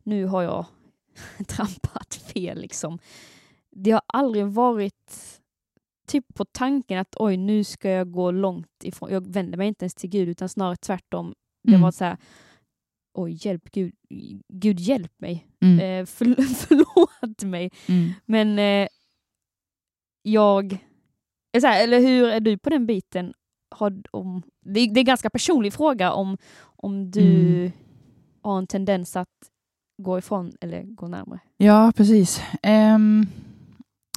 nu 0.04 0.26
har 0.26 0.42
jag 0.42 0.66
trampat 1.48 2.16
fel 2.16 2.62
liksom. 2.62 3.00
Det 3.72 3.92
har 3.92 4.02
aldrig 4.08 4.46
varit 4.46 5.42
typ 6.06 6.26
på 6.36 6.46
tanken 6.46 7.00
att 7.00 7.16
oj, 7.20 7.38
nu 7.38 7.64
ska 7.64 7.90
jag 7.90 8.12
gå 8.12 8.32
långt 8.32 8.84
ifrån, 8.84 9.12
jag 9.12 9.28
vänder 9.34 9.58
mig 9.58 9.68
inte 9.68 9.86
ens 9.86 9.94
till 9.96 10.10
Gud 10.10 10.30
utan 10.30 10.50
snarare 10.50 10.76
tvärtom. 10.76 11.34
Det 11.64 11.70
Mm. 11.72 11.82
var 11.82 11.92
så 11.92 12.04
här, 12.06 12.18
oj, 13.14 13.38
hjälp 13.42 13.72
Gud, 13.72 13.94
Gud 14.54 14.80
hjälp 14.80 15.12
mig, 15.18 15.48
Mm. 15.62 15.80
eh, 15.80 16.06
för, 16.06 16.26
förlåt 16.68 17.44
mig. 17.44 17.72
Mm. 17.88 18.12
Men 18.26 18.60
eh, 18.60 18.88
jag... 20.22 20.78
är 21.52 21.60
Så 21.60 21.68
här, 21.68 21.84
eller 21.84 22.00
hur 22.00 22.26
är 22.28 22.40
du 22.40 22.58
på 22.58 22.70
den 22.70 22.86
biten? 22.86 23.34
Har, 23.76 24.02
om, 24.12 24.42
det, 24.66 24.80
är- 24.80 24.88
det 24.94 24.98
är 25.00 25.02
en 25.02 25.06
ganska 25.06 25.30
personlig 25.30 25.74
fråga 25.74 26.12
om, 26.14 26.38
om 26.64 27.12
du 27.12 27.52
Mm. 27.60 27.72
har 28.42 28.58
en 28.58 28.68
tendens 28.68 29.16
att 29.16 29.30
gå 30.04 30.18
ifrån 30.18 30.52
eller 30.62 30.84
gå 30.84 31.08
närmare. 31.08 31.40
Ja, 31.58 31.94
precis. 31.96 32.42
Ehm, 32.64 33.26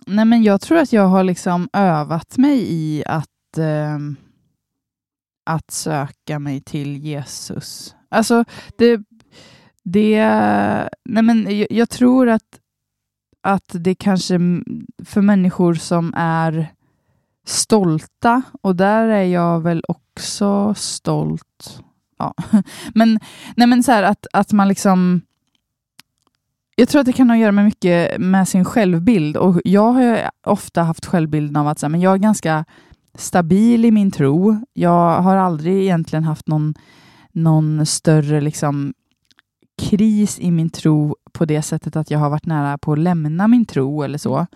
nej, 0.08 0.24
men 0.24 0.42
jag 0.42 0.60
tror 0.60 0.78
att 0.78 0.92
jag 0.92 1.08
har 1.08 1.24
liksom 1.24 1.68
övat 1.72 2.38
mig 2.38 2.64
i 2.68 3.04
att, 3.06 3.58
eh, 3.58 3.98
att 5.46 5.70
söka 5.70 6.38
mig 6.38 6.60
till 6.60 6.96
Jesus. 6.96 7.94
Alltså, 8.08 8.44
det... 8.78 9.00
det 9.84 10.24
nej, 11.04 11.22
men 11.22 11.58
jag, 11.58 11.66
jag 11.70 11.90
tror 11.90 12.28
att, 12.28 12.60
att 13.42 13.70
det 13.70 13.94
kanske 13.94 14.38
för 15.04 15.20
människor 15.20 15.74
som 15.74 16.14
är 16.16 16.72
stolta, 17.46 18.42
och 18.62 18.76
där 18.76 19.08
är 19.08 19.24
jag 19.24 19.60
väl 19.60 19.84
också 19.88 20.74
stolt. 20.74 21.82
Ja. 22.18 22.34
Men, 22.94 23.20
nej, 23.56 23.66
men 23.66 23.82
så 23.82 23.92
här 23.92 24.02
att, 24.02 24.26
att 24.32 24.52
man 24.52 24.68
liksom 24.68 25.20
jag 26.78 26.88
tror 26.88 27.00
att 27.00 27.06
det 27.06 27.12
kan 27.12 27.30
ha 27.30 27.36
att 27.36 27.40
göra 27.40 27.52
med 27.52 27.64
mycket 27.64 28.20
med 28.20 28.48
sin 28.48 28.64
självbild. 28.64 29.36
Och 29.36 29.60
jag 29.64 29.92
har 29.92 30.02
ju 30.02 30.18
ofta 30.46 30.82
haft 30.82 31.06
självbilden 31.06 31.56
av 31.56 31.68
att 31.68 31.78
så 31.78 31.86
här, 31.86 31.90
men 31.90 32.00
jag 32.00 32.14
är 32.14 32.18
ganska 32.18 32.64
stabil 33.14 33.84
i 33.84 33.90
min 33.90 34.10
tro. 34.10 34.56
Jag 34.72 35.20
har 35.22 35.36
aldrig 35.36 35.82
egentligen 35.82 36.24
haft 36.24 36.48
någon, 36.48 36.74
någon 37.32 37.86
större 37.86 38.40
liksom, 38.40 38.94
kris 39.82 40.38
i 40.40 40.50
min 40.50 40.70
tro 40.70 41.16
på 41.32 41.44
det 41.44 41.62
sättet 41.62 41.96
att 41.96 42.10
jag 42.10 42.18
har 42.18 42.30
varit 42.30 42.46
nära 42.46 42.78
på 42.78 42.92
att 42.92 42.98
lämna 42.98 43.48
min 43.48 43.66
tro 43.66 44.02
eller 44.02 44.18
så. 44.18 44.46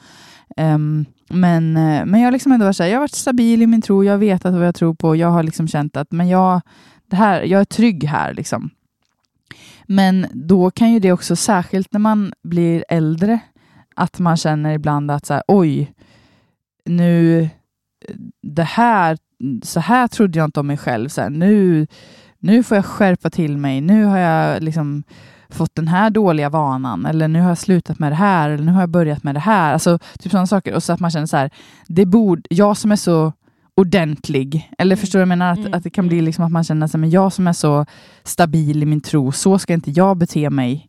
Um, 0.57 1.05
men, 1.29 1.77
eh, 1.77 2.05
men 2.07 2.21
jag 2.21 2.27
har 2.27 2.33
liksom 2.33 2.53
ändå 2.53 2.67
varit, 2.67 2.77
så 2.77 2.83
här, 2.83 2.91
jag 2.91 2.97
har 2.97 3.03
varit 3.03 3.15
stabil 3.15 3.63
i 3.63 3.67
min 3.67 3.83
tro, 3.83 4.05
jag 4.05 4.13
har 4.13 4.19
vetat 4.19 4.55
vad 4.55 4.67
jag 4.67 4.75
tror 4.75 4.95
på, 4.95 5.17
jag 5.17 5.29
har 5.29 5.43
liksom 5.43 5.69
känt 5.69 5.97
att 5.97 6.13
men 6.13 6.29
jag, 6.29 6.61
det 7.07 7.17
här, 7.17 7.43
jag 7.43 7.61
är 7.61 7.65
trygg 7.65 8.05
här. 8.05 8.35
Liksom. 8.35 8.71
Men 9.93 10.27
då 10.33 10.71
kan 10.71 10.93
ju 10.93 10.99
det 10.99 11.13
också, 11.13 11.37
särskilt 11.37 11.93
när 11.93 12.01
man 12.01 12.33
blir 12.43 12.85
äldre, 12.89 13.39
att 13.97 14.19
man 14.19 14.37
känner 14.37 14.73
ibland 14.73 15.11
att 15.11 15.27
så 15.27 15.35
här, 15.35 15.43
oj, 15.49 15.93
nu, 16.85 17.49
det 18.43 18.63
här, 18.63 19.19
så 19.63 19.81
här 19.81 20.09
trodde 20.09 20.39
jag 20.39 20.45
inte 20.45 20.61
om 20.61 20.67
mig 20.67 20.77
själv. 20.77 21.09
Så 21.09 21.21
här, 21.21 21.31
nu, 21.31 21.87
nu 22.39 22.63
får 22.63 22.77
jag 22.77 22.85
skärpa 22.85 23.31
till 23.31 23.57
mig. 23.57 23.81
Nu 23.81 24.05
har 24.05 24.19
jag 24.19 24.63
liksom 24.63 25.03
fått 25.49 25.75
den 25.75 25.89
här 25.89 26.11
dåliga 26.11 26.49
vanan. 26.49 27.07
Eller 27.07 27.29
nu 27.29 27.41
har 27.41 27.49
jag 27.49 27.59
slutat 27.59 27.99
med 27.99 28.13
det 28.13 28.17
här. 28.17 28.51
Eller 28.51 28.65
nu 28.65 28.73
har 28.73 28.81
jag 28.81 28.91
börjat 28.91 29.23
med 29.23 29.35
det 29.35 29.41
här. 29.41 29.73
Alltså 29.73 29.99
typ 29.99 30.33
sådana 30.33 30.47
saker. 30.47 30.75
Och 30.75 30.83
så 30.83 30.93
att 30.93 31.01
man 31.01 31.11
känner 31.11 31.27
så 31.27 31.37
här, 31.37 31.51
det 31.87 32.07
borde, 32.07 32.43
jag 32.51 32.77
som 32.77 32.93
är 32.93 32.97
så 32.97 33.33
ordentlig. 33.77 34.71
Eller 34.79 34.97
förstår 34.97 35.19
du 35.19 35.21
vad 35.21 35.23
jag 35.23 35.39
menar? 35.39 35.53
Att, 35.53 35.59
Mm, 35.59 35.75
att 35.75 35.85
det 35.85 35.91
kan 35.91 36.09
bli 36.09 36.17
mm. 36.17 36.25
liksom 36.25 36.45
att 36.45 36.53
man 36.53 36.65
känner 36.65 36.87
sig, 36.87 37.01
men 37.01 37.11
jag 37.11 37.33
som 37.33 37.47
är 37.49 37.53
så 37.53 37.87
stabil 38.25 38.83
i 38.83 38.87
min 38.87 39.01
tro, 39.01 39.33
så 39.33 39.59
ska 39.59 39.73
inte 39.73 39.91
jag 39.91 40.17
bete 40.17 40.51
mig. 40.51 40.89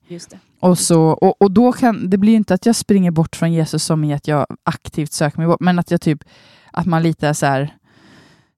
Och, 0.60 0.80
så, 0.80 1.02
och, 1.02 1.42
och 1.42 1.52
då 1.52 1.72
kan 1.72 2.10
det 2.10 2.18
blir 2.18 2.36
inte 2.36 2.54
att 2.54 2.66
jag 2.66 2.76
springer 2.76 3.12
bort 3.12 3.36
från 3.36 3.54
Jesus 3.54 3.84
som 3.84 4.04
i 4.04 4.14
att 4.14 4.28
jag 4.28 4.46
aktivt 4.64 5.12
söker 5.12 5.38
mig 5.38 5.48
bort, 5.48 5.60
men 5.60 5.80
att 5.80 5.92
jag 5.92 6.02
typ, 6.02 6.24
att 6.72 6.86
man 6.86 7.04
lite 7.04 7.28
är 7.28 7.34
så 7.34 7.46
här, 7.46 7.78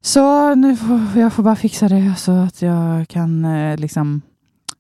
så 0.01 0.55
nu 0.55 0.75
får 0.75 1.21
jag 1.21 1.33
får 1.33 1.43
bara 1.43 1.55
fixa 1.55 1.89
det 1.89 2.13
så 2.17 2.31
att 2.31 2.61
jag 2.61 3.07
kan 3.07 3.45
eh, 3.45 3.77
liksom 3.77 4.21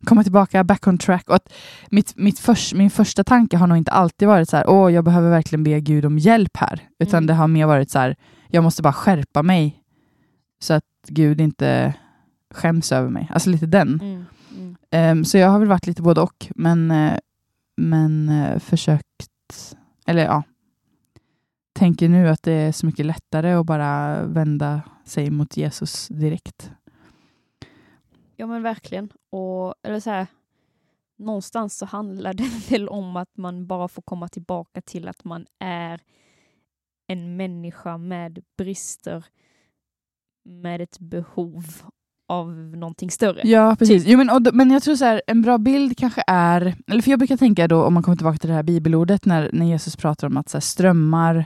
komma 0.05 0.23
tillbaka 0.23 0.63
back 0.63 0.87
on 0.87 0.97
track. 0.97 1.29
Och 1.29 1.35
att 1.35 1.53
mitt, 1.89 2.13
mitt 2.15 2.39
förs, 2.39 2.73
min 2.73 2.89
första 2.89 3.23
tanke 3.23 3.57
har 3.57 3.67
nog 3.67 3.77
inte 3.77 3.91
alltid 3.91 4.27
varit 4.27 4.49
så 4.49 4.57
här, 4.57 4.69
åh, 4.69 4.93
jag 4.93 5.03
behöver 5.03 5.29
verkligen 5.29 5.63
be 5.63 5.79
Gud 5.79 6.05
om 6.05 6.17
hjälp 6.19 6.57
här, 6.57 6.79
utan 6.99 7.17
Mm. 7.17 7.27
det 7.27 7.33
har 7.33 7.47
mer 7.47 7.65
varit 7.65 7.91
så 7.91 7.99
här, 7.99 8.15
jag 8.47 8.63
måste 8.63 8.81
bara 8.81 8.93
skärpa 8.93 9.43
mig 9.43 9.81
så 10.59 10.73
att 10.73 10.83
Gud 11.07 11.41
inte 11.41 11.93
skäms 12.51 12.91
över 12.91 13.09
mig. 13.09 13.29
Alltså 13.33 13.49
lite 13.49 13.65
den. 13.65 13.99
Mm. 14.01 14.25
Mm. 14.57 14.75
Ehm, 14.91 15.25
så 15.25 15.37
jag 15.37 15.49
har 15.49 15.59
väl 15.59 15.67
varit 15.67 15.87
lite 15.87 16.01
både 16.01 16.21
och, 16.21 16.47
men, 16.55 16.91
eh, 16.91 17.13
men 17.77 18.29
eh, 18.29 18.59
försökt, 18.59 19.75
eller 20.07 20.23
ja, 20.25 20.43
tänker 21.73 22.09
nu 22.09 22.29
att 22.29 22.43
det 22.43 22.51
är 22.51 22.71
så 22.71 22.85
mycket 22.85 23.05
lättare 23.05 23.53
att 23.53 23.65
bara 23.65 24.23
vända 24.23 24.81
sig 25.05 25.29
mot 25.29 25.57
Jesus 25.57 26.07
direkt. 26.07 26.71
Ja 28.35 28.47
men 28.47 28.63
verkligen. 28.63 29.09
Och, 29.29 29.75
eller 29.83 29.99
så 29.99 30.09
här, 30.09 30.27
någonstans 31.17 31.77
så 31.77 31.85
handlar 31.85 32.33
det 32.37 32.71
väl 32.71 32.89
om 32.89 33.15
att 33.15 33.37
man 33.37 33.67
bara 33.67 33.87
får 33.87 34.01
komma 34.01 34.27
tillbaka 34.27 34.81
till 34.81 35.07
att 35.07 35.23
man 35.23 35.45
är 35.59 36.01
en 37.07 37.37
människa 37.37 37.97
med 37.97 38.43
brister, 38.57 39.25
med 40.45 40.81
ett 40.81 40.99
behov 40.99 41.63
av 42.27 42.51
någonting 42.55 43.11
större. 43.11 43.41
Ja, 43.43 43.75
precis. 43.79 44.03
Jo, 44.05 44.17
men, 44.17 44.29
och, 44.29 44.41
men 44.53 44.71
jag 44.71 44.83
tror 44.83 44.95
så 44.95 45.05
här, 45.05 45.21
en 45.27 45.41
bra 45.41 45.57
bild 45.57 45.97
kanske 45.97 46.23
är, 46.27 46.75
eller 46.87 47.01
för 47.01 47.11
jag 47.11 47.19
brukar 47.19 47.37
tänka 47.37 47.67
då, 47.67 47.83
om 47.83 47.93
man 47.93 48.03
kommer 48.03 48.15
tillbaka 48.15 48.37
till 48.37 48.49
det 48.49 48.55
här 48.55 48.63
bibelordet, 48.63 49.25
när, 49.25 49.49
när 49.53 49.65
Jesus 49.65 49.95
pratar 49.95 50.27
om 50.27 50.37
att 50.37 50.49
så 50.49 50.57
här, 50.57 50.61
strömmar 50.61 51.45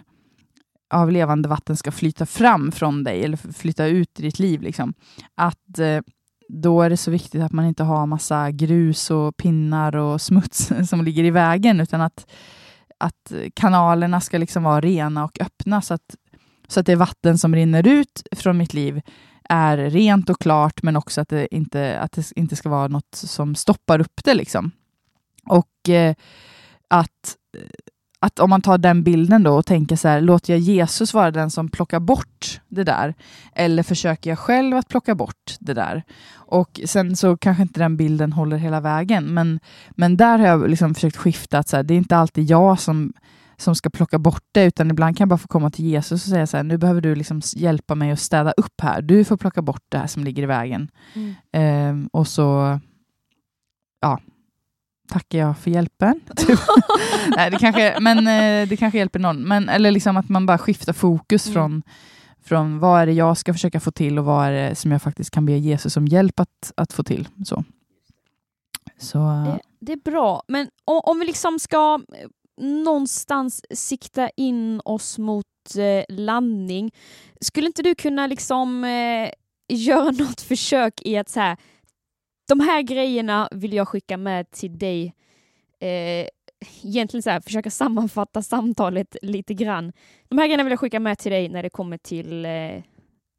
av 0.93 1.11
levande 1.11 1.49
vatten 1.49 1.77
ska 1.77 1.91
flyta 1.91 2.25
fram 2.25 2.71
från 2.71 3.03
dig, 3.03 3.23
eller 3.23 3.37
flyta 3.37 3.85
ut 3.85 4.19
i 4.19 4.23
ditt 4.23 4.39
liv. 4.39 4.61
Liksom. 4.61 4.93
Att 5.35 5.79
eh, 5.79 6.01
då 6.51 6.81
är 6.81 6.89
det 6.89 6.97
så 6.97 7.11
viktigt 7.11 7.41
att 7.41 7.51
man 7.51 7.65
inte 7.65 7.83
har 7.83 8.05
massa 8.05 8.51
grus 8.51 9.11
och 9.11 9.37
pinnar 9.37 9.95
och 9.95 10.21
smuts 10.21 10.71
som 10.89 11.03
ligger 11.03 11.23
i 11.23 11.31
vägen, 11.31 11.79
utan 11.79 12.01
att, 12.01 12.31
att 12.97 13.33
kanalerna 13.53 14.21
ska 14.21 14.37
liksom 14.37 14.63
vara 14.63 14.81
rena 14.81 15.23
och 15.23 15.41
öppna, 15.41 15.81
så 15.81 15.93
att, 15.93 16.15
så 16.67 16.79
att 16.79 16.85
det 16.85 16.95
vatten 16.95 17.37
som 17.37 17.55
rinner 17.55 17.87
ut 17.87 18.23
från 18.31 18.57
mitt 18.57 18.73
liv 18.73 19.01
är 19.49 19.77
rent 19.77 20.29
och 20.29 20.39
klart, 20.39 20.83
men 20.83 20.95
också 20.95 21.21
att 21.21 21.29
det 21.29 21.55
inte, 21.55 21.99
att 21.99 22.11
det 22.11 22.31
inte 22.35 22.55
ska 22.55 22.69
vara 22.69 22.87
något 22.87 23.15
som 23.15 23.55
stoppar 23.55 23.99
upp 23.99 24.23
det. 24.23 24.33
Liksom. 24.33 24.71
Och 25.45 25.89
eh, 25.89 26.15
att, 26.87 27.35
att 28.21 28.39
om 28.39 28.49
man 28.49 28.61
tar 28.61 28.77
den 28.77 29.03
bilden 29.03 29.43
då 29.43 29.55
och 29.55 29.65
tänker 29.65 29.95
så 29.95 30.07
här, 30.07 30.21
låter 30.21 30.53
jag 30.53 30.59
Jesus 30.59 31.13
vara 31.13 31.31
den 31.31 31.49
som 31.49 31.69
plockar 31.69 31.99
bort 31.99 32.61
det 32.67 32.83
där? 32.83 33.13
Eller 33.53 33.83
försöker 33.83 34.29
jag 34.29 34.39
själv 34.39 34.77
att 34.77 34.87
plocka 34.87 35.15
bort 35.15 35.57
det 35.59 35.73
där? 35.73 36.03
Och 36.33 36.79
sen 36.85 37.15
så 37.15 37.37
kanske 37.37 37.63
inte 37.63 37.79
den 37.79 37.97
bilden 37.97 38.33
håller 38.33 38.57
hela 38.57 38.79
vägen, 38.79 39.33
men, 39.33 39.59
men 39.89 40.17
där 40.17 40.39
har 40.39 40.47
jag 40.47 40.69
liksom 40.69 40.95
försökt 40.95 41.17
skifta, 41.17 41.59
att 41.59 41.67
så 41.67 41.75
här, 41.75 41.83
det 41.83 41.93
är 41.93 41.97
inte 41.97 42.17
alltid 42.17 42.45
jag 42.49 42.79
som, 42.79 43.13
som 43.57 43.75
ska 43.75 43.89
plocka 43.89 44.19
bort 44.19 44.43
det, 44.51 44.63
utan 44.63 44.91
ibland 44.91 45.17
kan 45.17 45.23
jag 45.23 45.29
bara 45.29 45.37
få 45.37 45.47
komma 45.47 45.69
till 45.69 45.85
Jesus 45.85 46.23
och 46.23 46.29
säga 46.29 46.47
så 46.47 46.57
här, 46.57 46.63
nu 46.63 46.77
behöver 46.77 47.01
du 47.01 47.15
liksom 47.15 47.41
hjälpa 47.55 47.95
mig 47.95 48.11
att 48.11 48.19
städa 48.19 48.51
upp 48.51 48.81
här. 48.81 49.01
Du 49.01 49.23
får 49.23 49.37
plocka 49.37 49.61
bort 49.61 49.83
det 49.89 49.97
här 49.97 50.07
som 50.07 50.23
ligger 50.23 50.43
i 50.43 50.45
vägen. 50.45 50.91
Mm. 51.13 51.35
Ehm, 51.51 52.09
och 52.13 52.27
så, 52.27 52.79
ja, 54.01 54.19
tackar 55.09 55.39
jag 55.39 55.57
för 55.57 55.71
hjälpen. 55.71 56.19
Typ. 56.35 56.59
Nej, 57.37 57.51
det 57.51 57.57
kanske, 57.57 57.97
men 57.99 58.17
eh, 58.17 58.69
det 58.69 58.77
kanske 58.77 58.97
hjälper 58.97 59.19
någon. 59.19 59.41
Men, 59.41 59.69
eller 59.69 59.91
liksom 59.91 60.17
att 60.17 60.29
man 60.29 60.45
bara 60.45 60.57
skiftar 60.57 60.93
fokus 60.93 61.45
Mm. 61.47 61.53
från, 61.53 61.83
från 62.43 62.79
vad 62.79 63.01
är 63.01 63.05
det 63.05 63.11
jag 63.13 63.37
ska 63.37 63.53
försöka 63.53 63.79
få 63.79 63.91
till 63.91 64.19
och 64.19 64.25
vad 64.25 64.45
är 64.47 64.51
det 64.51 64.75
som 64.75 64.91
jag 64.91 65.01
faktiskt 65.01 65.31
kan 65.31 65.45
be 65.45 65.51
Jesus 65.57 65.97
om 65.97 66.07
hjälp 66.07 66.39
att, 66.39 66.71
att 66.77 66.93
få 66.93 67.03
till. 67.03 67.27
Så, 67.45 67.63
så 68.99 69.17
Det, 69.17 69.59
det 69.79 69.91
är 69.91 70.11
bra, 70.11 70.43
men 70.47 70.69
om, 70.85 71.01
om 71.03 71.19
vi 71.19 71.25
liksom 71.25 71.59
ska 71.59 71.99
eh, 72.17 72.27
någonstans 72.65 73.61
sikta 73.71 74.29
in 74.29 74.81
oss 74.85 75.17
mot 75.17 75.45
eh, 75.77 76.15
landning, 76.15 76.91
skulle 77.41 77.67
inte 77.67 77.81
du 77.81 77.95
kunna 77.95 78.27
liksom 78.27 78.83
eh, 78.83 79.29
göra 79.77 80.11
något 80.11 80.41
försök 80.41 81.01
i 81.01 81.17
att 81.17 81.29
så 81.29 81.39
här, 81.39 81.57
de 82.49 82.59
här 82.59 82.81
grejerna 82.81 83.49
vill 83.51 83.73
jag 83.73 83.87
skicka 83.87 84.17
med 84.17 84.51
till 84.51 84.77
dig. 84.77 85.15
Eh, 85.79 86.27
egentligen 86.83 87.23
så 87.23 87.29
här, 87.29 87.41
försöka 87.41 87.69
sammanfatta 87.69 88.41
samtalet 88.41 89.15
lite 89.21 89.53
grann. 89.53 89.91
De 90.29 90.37
här 90.37 90.45
grejerna 90.45 90.63
vill 90.63 90.71
jag 90.71 90.79
skicka 90.79 90.99
med 90.99 91.17
till 91.17 91.31
dig 91.31 91.49
när 91.49 91.63
det 91.63 91.69
kommer 91.69 91.97
till 91.97 92.45
eh, 92.45 92.83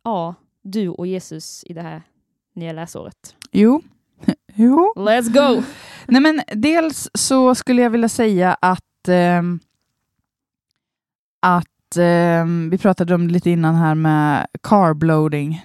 ja, 0.04 0.34
du 0.62 0.88
och 0.88 1.06
Jesus 1.06 1.64
i 1.64 1.72
det 1.72 1.82
här 1.82 2.02
nya 2.54 2.72
läsåret. 2.72 3.36
jo. 3.52 3.82
jo. 4.54 4.92
Let's 4.96 5.32
go! 5.32 5.62
Nej, 6.06 6.20
men 6.20 6.40
dels 6.54 7.10
så 7.14 7.54
skulle 7.54 7.82
jag 7.82 7.90
vilja 7.90 8.08
säga 8.08 8.56
att 8.60 9.08
ehm, 9.08 9.60
att 11.42 11.96
ehm, 11.96 12.70
vi 12.70 12.78
pratade 12.78 13.14
om 13.14 13.26
det 13.26 13.32
lite 13.32 13.50
innan 13.50 13.74
här 13.74 13.94
med 13.94 14.46
carbloading. 14.62 15.64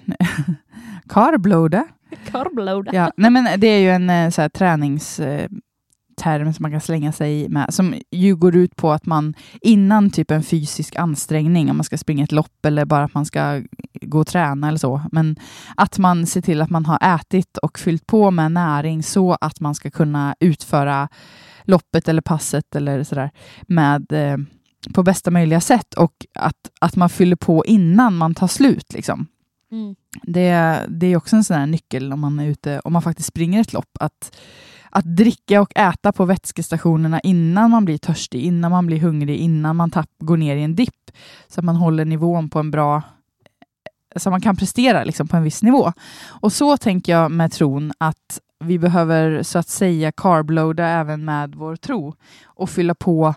Carbloada? 1.08 1.88
Carbload. 2.26 2.88
Ja, 2.92 3.12
nej 3.16 3.30
men 3.30 3.60
det 3.60 3.66
är 3.66 3.78
ju 3.78 3.90
en 3.90 4.10
eh, 4.10 4.30
så 4.30 4.42
här, 4.42 4.48
träningsterm 4.48 6.52
som 6.52 6.62
man 6.62 6.70
kan 6.70 6.80
slänga 6.80 7.12
sig 7.12 7.48
med, 7.48 7.74
som 7.74 7.94
ju 8.10 8.36
går 8.36 8.56
ut 8.56 8.76
på 8.76 8.92
att 8.92 9.06
man 9.06 9.34
innan 9.60 10.10
typ 10.10 10.30
en 10.30 10.42
fysisk 10.42 10.96
ansträngning, 10.96 11.70
om 11.70 11.76
man 11.76 11.84
ska 11.84 11.98
springa 11.98 12.24
ett 12.24 12.32
lopp 12.32 12.66
eller 12.66 12.84
bara 12.84 13.04
att 13.04 13.14
man 13.14 13.26
ska 13.26 13.62
gå 14.00 14.20
och 14.20 14.26
träna 14.26 14.68
eller 14.68 14.78
så, 14.78 15.02
men 15.12 15.36
att 15.76 15.98
man 15.98 16.26
ser 16.26 16.40
till 16.40 16.62
att 16.62 16.70
man 16.70 16.86
har 16.86 17.14
ätit 17.14 17.58
och 17.58 17.78
fyllt 17.78 18.06
på 18.06 18.30
med 18.30 18.52
näring 18.52 19.02
så 19.02 19.36
att 19.40 19.60
man 19.60 19.74
ska 19.74 19.90
kunna 19.90 20.34
utföra 20.40 21.08
loppet 21.62 22.08
eller 22.08 22.22
passet 22.22 22.76
eller 22.76 23.04
sådär 23.04 23.30
med 23.62 24.12
eh, 24.12 24.36
på 24.94 25.02
bästa 25.02 25.30
möjliga 25.30 25.60
sätt 25.60 25.94
och 25.94 26.12
att, 26.34 26.70
att 26.80 26.96
man 26.96 27.08
fyller 27.08 27.36
på 27.36 27.64
innan 27.66 28.16
man 28.16 28.34
tar 28.34 28.46
slut. 28.46 28.92
Liksom. 28.92 29.26
Mm. 29.76 29.94
Det, 30.22 30.80
det 30.88 31.06
är 31.06 31.16
också 31.16 31.36
en 31.36 31.44
sån 31.44 31.56
här 31.56 31.66
nyckel 31.66 32.12
om 32.12 32.20
man 32.20 32.40
är 32.40 32.46
ute, 32.46 32.80
om 32.80 32.92
man 32.92 33.02
faktiskt 33.02 33.28
springer 33.28 33.60
ett 33.60 33.72
lopp, 33.72 33.90
att, 34.00 34.36
att 34.90 35.16
dricka 35.16 35.60
och 35.60 35.76
äta 35.76 36.12
på 36.12 36.24
vätskestationerna 36.24 37.20
innan 37.20 37.70
man 37.70 37.84
blir 37.84 37.98
törstig, 37.98 38.42
innan 38.42 38.70
man 38.70 38.86
blir 38.86 39.00
hungrig, 39.00 39.36
innan 39.36 39.76
man 39.76 39.90
tapp, 39.90 40.10
går 40.18 40.36
ner 40.36 40.56
i 40.56 40.62
en 40.62 40.74
dipp, 40.74 41.10
så 41.48 41.60
att 41.60 41.64
man 41.64 41.76
håller 41.76 42.04
nivån 42.04 42.50
på 42.50 42.58
en 42.58 42.70
bra 42.70 43.02
så 44.16 44.28
att 44.28 44.32
man 44.32 44.40
kan 44.40 44.56
prestera 44.56 45.04
liksom, 45.04 45.28
på 45.28 45.36
en 45.36 45.42
viss 45.42 45.62
nivå. 45.62 45.92
Och 46.26 46.52
så 46.52 46.76
tänker 46.76 47.12
jag 47.12 47.30
med 47.30 47.52
tron 47.52 47.92
att 47.98 48.40
vi 48.64 48.78
behöver 48.78 49.42
så 49.42 49.58
att 49.58 49.68
säga 49.68 50.12
carbloada 50.12 50.86
även 50.86 51.24
med 51.24 51.54
vår 51.54 51.76
tro 51.76 52.14
och 52.44 52.70
fylla 52.70 52.94
på 52.94 53.34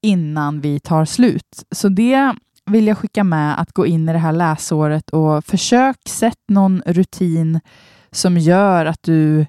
innan 0.00 0.60
vi 0.60 0.80
tar 0.80 1.04
slut. 1.04 1.64
Så 1.70 1.88
det 1.88 2.34
vill 2.70 2.86
jag 2.86 2.98
skicka 2.98 3.24
med 3.24 3.60
att 3.60 3.72
gå 3.72 3.86
in 3.86 4.08
i 4.08 4.12
det 4.12 4.18
här 4.18 4.32
läsåret 4.32 5.10
och 5.10 5.44
försök 5.44 6.08
sätt 6.08 6.40
någon 6.48 6.82
rutin 6.86 7.60
som 8.10 8.38
gör 8.38 8.86
att 8.86 9.02
du 9.02 9.46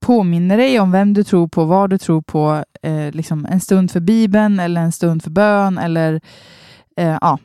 påminner 0.00 0.56
dig 0.56 0.80
om 0.80 0.92
vem 0.92 1.14
du 1.14 1.24
tror 1.24 1.48
på, 1.48 1.64
vad 1.64 1.90
du 1.90 1.98
tror 1.98 2.22
på, 2.22 2.64
eh, 2.82 3.10
liksom 3.12 3.46
en 3.46 3.60
stund 3.60 3.90
för 3.90 4.00
Bibeln 4.00 4.60
eller 4.60 4.80
en 4.80 4.92
stund 4.92 5.22
för 5.22 5.30
bön 5.30 5.78
eller 5.78 6.20
eh, 6.96 7.18
ja, 7.20 7.38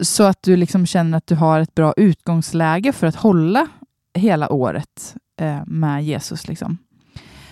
så 0.00 0.24
att 0.24 0.42
du 0.42 0.56
liksom 0.56 0.86
känner 0.86 1.18
att 1.18 1.26
du 1.26 1.34
har 1.34 1.60
ett 1.60 1.74
bra 1.74 1.94
utgångsläge 1.96 2.92
för 2.92 3.06
att 3.06 3.16
hålla 3.16 3.66
hela 4.14 4.52
året 4.52 5.16
eh, 5.40 5.60
med 5.66 6.04
Jesus. 6.04 6.48
Liksom. 6.48 6.78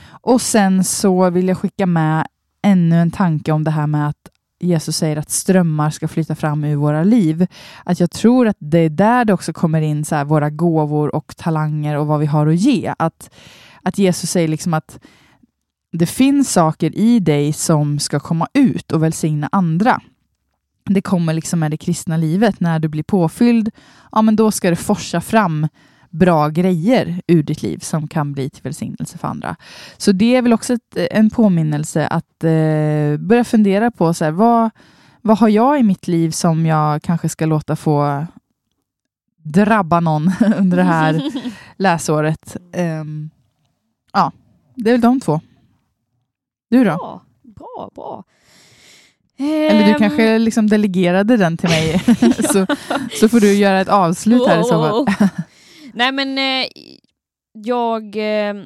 Och 0.09 0.41
sen 0.41 0.85
så 0.85 1.31
vill 1.31 1.49
jag 1.49 1.59
skicka 1.59 1.87
med 1.87 2.27
ännu 2.63 3.01
en 3.01 3.11
tanke 3.11 3.53
om 3.53 3.65
det 3.65 3.71
här 3.71 3.87
med 3.87 4.09
att 4.09 4.31
Jesus 4.59 4.97
säger 4.97 5.17
att 5.17 5.31
strömmar 5.31 5.91
ska 5.91 6.09
flyta 6.09 6.35
fram 6.35 6.65
ur 6.65 6.77
våra 6.77 7.05
liv. 7.05 7.47
Att 7.85 8.01
jag 8.01 8.11
tror 8.11 8.49
att 8.49 8.57
det 8.59 8.79
är 8.79 8.91
där 8.91 9.25
det 9.25 9.33
också 9.33 9.53
kommer 9.53 9.83
in 9.83 10.05
så 10.05 10.15
här, 10.15 10.25
våra 10.25 10.51
gåvor 10.51 11.15
och 11.15 11.37
talanger 11.37 11.97
och 11.97 12.07
vad 12.07 12.21
vi 12.21 12.27
har 12.27 12.47
att 12.47 12.57
ge. 12.57 12.95
Att, 12.99 13.31
att 13.83 13.99
Jesus 13.99 14.31
säger 14.31 14.49
liksom 14.49 14.75
att 14.75 14.99
det 15.93 16.07
finns 16.07 16.53
saker 16.53 16.99
i 16.99 17.21
dig 17.21 17.53
som 17.53 17.99
ska 17.99 18.21
komma 18.21 18.49
ut 18.55 18.93
och 18.93 19.03
välsigna 19.03 19.49
andra. 19.53 20.01
Det 20.85 21.03
kommer 21.03 21.33
liksom 21.33 21.61
med 21.61 21.71
det 21.71 21.77
kristna 21.77 22.17
livet. 22.17 22.61
När 22.61 22.79
du 22.79 22.89
blir 22.89 23.03
påfylld, 23.03 23.71
ja 24.13 24.23
men 24.23 24.37
då 24.37 24.51
ska 24.51 24.71
det 24.71 24.77
forsa 24.77 25.21
fram 25.21 25.69
bra 26.19 26.49
grejer 26.49 27.23
ur 27.27 27.43
ditt 27.43 27.63
liv 27.63 27.79
som 27.79 28.09
kan 28.09 28.33
bli 28.33 28.51
till 28.51 28.63
välsignelse 28.63 29.19
för 29.19 29.29
andra. 29.29 29.57
Så 29.97 30.13
det 30.13 30.37
är 30.37 30.43
väl 30.43 30.53
också 30.53 30.75
ett, 30.75 30.97
en 31.11 31.31
påminnelse 31.31 32.07
att 32.07 32.45
eh, 32.45 33.17
börja 33.19 33.45
fundera 33.45 33.91
på 33.91 34.15
så 34.15 34.25
här, 34.25 34.33
vad, 34.33 34.71
vad 35.23 35.39
har 35.39 35.49
jag 35.49 35.81
i 35.81 35.83
mitt 35.83 36.09
liv 36.09 36.31
som 36.31 36.67
jag 36.67 37.03
kanske 37.03 37.29
ska 37.29 37.47
låta 37.47 37.77
få 37.77 38.27
drabba 39.43 40.01
någon 40.01 40.33
under 40.57 40.77
det 40.77 40.83
här 40.83 41.23
läsåret. 41.77 42.57
Ehm, 42.73 43.31
ja, 44.13 44.33
det 44.75 44.91
är 44.91 44.95
väl 44.95 45.01
de 45.01 45.21
två. 45.21 45.41
Du 46.71 46.85
då? 46.85 46.97
Bra, 46.97 47.23
bra, 47.43 47.91
bra. 47.95 48.25
Eller 49.39 49.85
du 49.85 49.93
Ehm, 49.93 49.99
kanske 49.99 50.39
liksom 50.39 50.67
delegerade 50.67 51.37
den 51.37 51.57
till 51.57 51.69
mig, 51.69 51.99
så, 52.53 52.67
så 53.21 53.29
får 53.29 53.41
du 53.41 53.53
göra 53.53 53.81
ett 53.81 53.89
avslut 53.89 54.49
här 54.49 54.61
i 54.61 54.65
så 54.65 55.07
fall. 55.07 55.29
Nej 55.97 56.13
men 56.13 56.39
eh, 56.39 56.69
jag, 57.53 58.17
eh, 58.17 58.65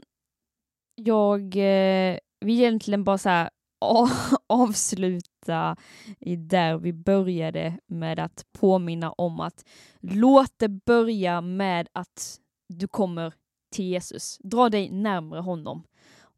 jag 0.94 1.40
eh, 1.56 2.18
vill 2.40 2.60
egentligen 2.60 3.04
bara 3.04 3.18
så 3.18 3.28
här, 3.28 3.50
avsluta 4.46 5.76
i 6.20 6.36
där 6.36 6.78
vi 6.78 6.92
började 6.92 7.78
med 7.86 8.18
att 8.18 8.44
påminna 8.58 9.12
om 9.12 9.40
att 9.40 9.64
låt 10.00 10.52
det 10.56 10.68
börja 10.68 11.40
med 11.40 11.88
att 11.92 12.38
du 12.68 12.88
kommer 12.88 13.34
till 13.74 13.84
Jesus. 13.84 14.38
Dra 14.38 14.68
dig 14.68 14.90
närmare 14.90 15.40
honom. 15.40 15.82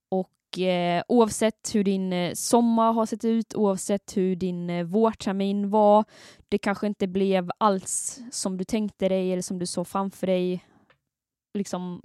Och 0.08 0.58
eh, 0.58 1.02
oavsett 1.08 1.74
hur 1.74 1.84
din 1.84 2.12
eh, 2.12 2.34
sommar 2.34 2.92
har 2.92 3.06
sett 3.06 3.24
ut, 3.24 3.54
oavsett 3.54 4.16
hur 4.16 4.36
din 4.36 4.70
eh, 4.70 4.84
vårtermin 4.84 5.70
var, 5.70 6.04
det 6.48 6.58
kanske 6.58 6.86
inte 6.86 7.06
blev 7.06 7.50
alls 7.58 8.20
som 8.30 8.56
du 8.56 8.64
tänkte 8.64 9.08
dig 9.08 9.32
eller 9.32 9.42
som 9.42 9.58
du 9.58 9.66
såg 9.66 9.86
framför 9.86 10.26
dig. 10.26 10.64
Liksom, 11.54 12.02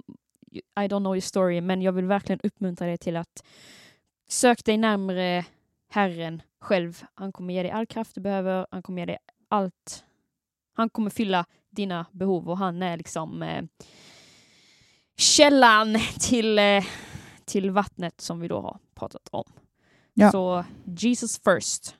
I 0.52 0.88
don't 0.88 1.00
know 1.00 1.14
your 1.14 1.20
story, 1.20 1.60
men 1.60 1.82
jag 1.82 1.92
vill 1.92 2.04
verkligen 2.04 2.40
uppmuntra 2.42 2.86
dig 2.86 2.98
till 2.98 3.16
att 3.16 3.44
sök 4.28 4.64
dig 4.64 4.76
närmare 4.76 5.44
Herren 5.90 6.42
själv. 6.60 7.02
Han 7.14 7.32
kommer 7.32 7.54
ge 7.54 7.62
dig 7.62 7.70
all 7.72 7.86
kraft 7.86 8.14
du 8.14 8.20
behöver, 8.20 8.66
han 8.70 8.82
kommer 8.82 9.02
ge 9.02 9.06
dig 9.06 9.18
allt. 9.48 10.04
Han 10.74 10.90
kommer 10.90 11.10
fylla 11.10 11.44
dina 11.70 12.06
behov 12.12 12.50
och 12.50 12.58
han 12.58 12.82
är 12.82 12.96
liksom 12.96 13.42
eh, 13.42 13.64
källan 15.16 15.98
till, 16.20 16.58
eh, 16.58 16.84
till 17.44 17.70
vattnet 17.70 18.20
som 18.20 18.40
vi 18.40 18.48
då 18.48 18.60
har 18.60 18.78
pratat 18.94 19.28
om. 19.30 19.44
Ja. 20.14 20.30
Så 20.30 20.64
Jesus 20.84 21.40
first 21.44 21.96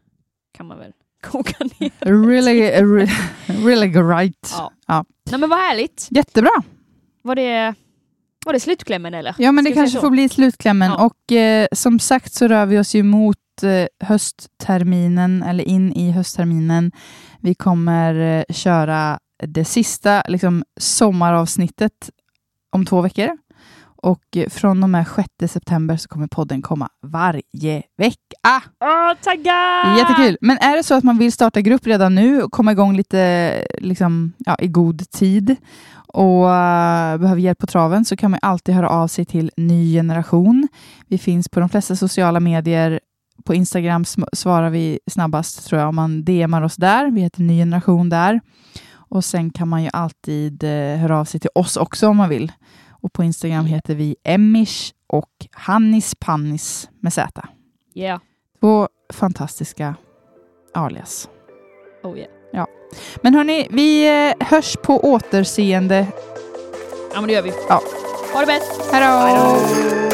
kan 0.53 0.67
man 0.67 0.79
väl 0.79 0.93
koka 1.23 1.65
ner. 1.79 1.93
Really, 2.29 2.71
really, 2.71 3.13
really 3.47 3.93
right. 3.93 4.51
Ja. 4.53 4.73
Ja. 4.87 5.05
Nej 5.31 5.41
men 5.41 5.51
vad 5.51 5.59
härligt. 5.59 6.09
Jättebra. 6.11 6.63
Var 7.23 7.35
det, 7.35 7.75
var 8.47 8.53
det 8.53 8.61
slutklämmen 8.61 9.15
eller? 9.15 9.35
Ja, 9.39 9.53
men 9.53 9.65
det 9.65 9.71
Ska 9.71 9.75
säga 9.75 9.85
kanske 9.85 10.01
får 10.01 10.11
bli 10.11 10.29
slutklämmen. 10.29 10.91
Ja. 10.91 11.05
Och 11.05 11.33
eh, 11.33 11.67
som 11.73 11.99
sagt 11.99 12.33
så 12.33 12.49
rör 12.49 12.67
vi 12.67 12.79
oss 12.79 12.95
ju 12.95 13.03
mot 13.03 13.63
eh, 13.63 14.07
höstterminen, 14.09 15.43
eller 15.43 15.65
in 15.65 15.93
i 15.93 16.11
höstterminen. 16.11 16.93
Vi 17.41 17.55
kommer 17.55 18.15
eh, 18.15 18.55
köra 18.55 19.19
det 19.47 19.65
sista 19.65 20.23
liksom, 20.29 20.65
sommaravsnittet 20.81 22.11
om 22.71 22.87
två 22.87 23.01
veckor. 23.01 23.31
Och 24.03 24.37
eh, 24.37 24.49
från 24.49 24.83
och 24.83 24.91
med 24.91 25.07
6 25.39 25.53
september 25.53 25.97
så 25.97 26.09
kommer 26.09 26.27
podden 26.27 26.63
komma 26.63 26.89
varje 27.03 27.83
vecka. 27.97 28.63
Åh, 28.81 29.15
taggar! 29.23 29.99
Jättekul! 29.99 30.37
Men 30.41 30.59
är 30.59 30.77
det 30.77 30.83
så 30.83 30.95
att 30.95 31.05
man 31.05 31.19
vill 31.19 31.33
starta 31.33 31.61
grupp 31.61 31.87
redan 31.87 32.15
nu 32.15 32.43
och 32.43 32.53
komma 32.53 32.73
igång 32.73 32.97
lite 32.97 33.67
liksom, 33.79 34.33
ja, 34.39 34.57
i 34.61 34.69
god 34.69 35.11
tid 35.11 35.57
och 36.09 36.45
uh, 36.45 37.19
behöver 37.19 37.37
hjälp 37.37 37.59
på 37.59 37.67
traven 37.67 38.05
så 38.05 38.17
kan 38.17 38.31
man 38.31 38.41
alltid 38.43 38.75
höra 38.75 38.89
av 38.89 39.09
sig 39.09 39.25
till 39.25 39.51
Ny 39.57 39.93
Generation. 39.93 40.69
Vi 41.07 41.19
finns 41.19 41.49
på 41.49 41.61
de 41.61 41.69
flesta 41.69 41.97
sociala 41.97 42.41
medier. 42.41 43.01
På 43.45 43.55
Instagram 43.55 44.05
svarar 44.33 44.71
vi 44.71 45.01
snabbast 45.11 45.67
tror 45.67 45.81
jag 45.81 45.89
om 45.89 45.97
man 45.97 46.25
DMar 46.25 46.63
oss 46.63 46.77
där. 46.77 47.11
Vi 47.11 47.21
heter 47.21 47.43
Ny 47.43 47.59
Generation 47.59 48.09
där. 48.09 48.41
Och 48.91 49.25
sen 49.25 49.51
kan 49.51 49.69
man 49.69 49.83
ju 49.83 49.91
alltid 49.93 50.65
uh, 50.65 50.97
höra 50.97 51.21
av 51.21 51.25
sig 51.25 51.41
till 51.41 51.51
oss 51.55 51.77
också 51.77 52.09
om 52.09 52.17
man 52.17 52.29
vill. 52.29 52.53
Och 52.91 53.13
på 53.13 53.25
Instagram 53.25 53.65
heter 53.65 53.95
vi 53.95 54.17
Emmish 54.25 54.93
och 55.07 55.47
Hannis 55.53 56.15
Pannis 56.21 56.91
med 57.01 57.13
Z. 57.13 57.49
Yeah. 57.95 58.21
Två 58.61 58.89
fantastiska 59.13 59.95
alias. 60.75 61.29
Oh 62.03 62.19
yeah. 62.19 62.38
Men 63.17 63.35
hörni, 63.35 63.67
vi 63.71 64.09
eh, 64.41 64.47
hörs 64.47 64.77
på 64.77 65.01
återseende. 65.01 66.07
Ja, 67.15 67.21
men 67.21 67.27
det 67.27 67.33
gör 67.33 67.43
vi. 67.43 67.53
Ja. 67.69 67.83
Ha 68.33 68.41
det 68.41 68.47
bäst! 68.47 68.93
Hej 68.93 69.03
då! 69.03 70.08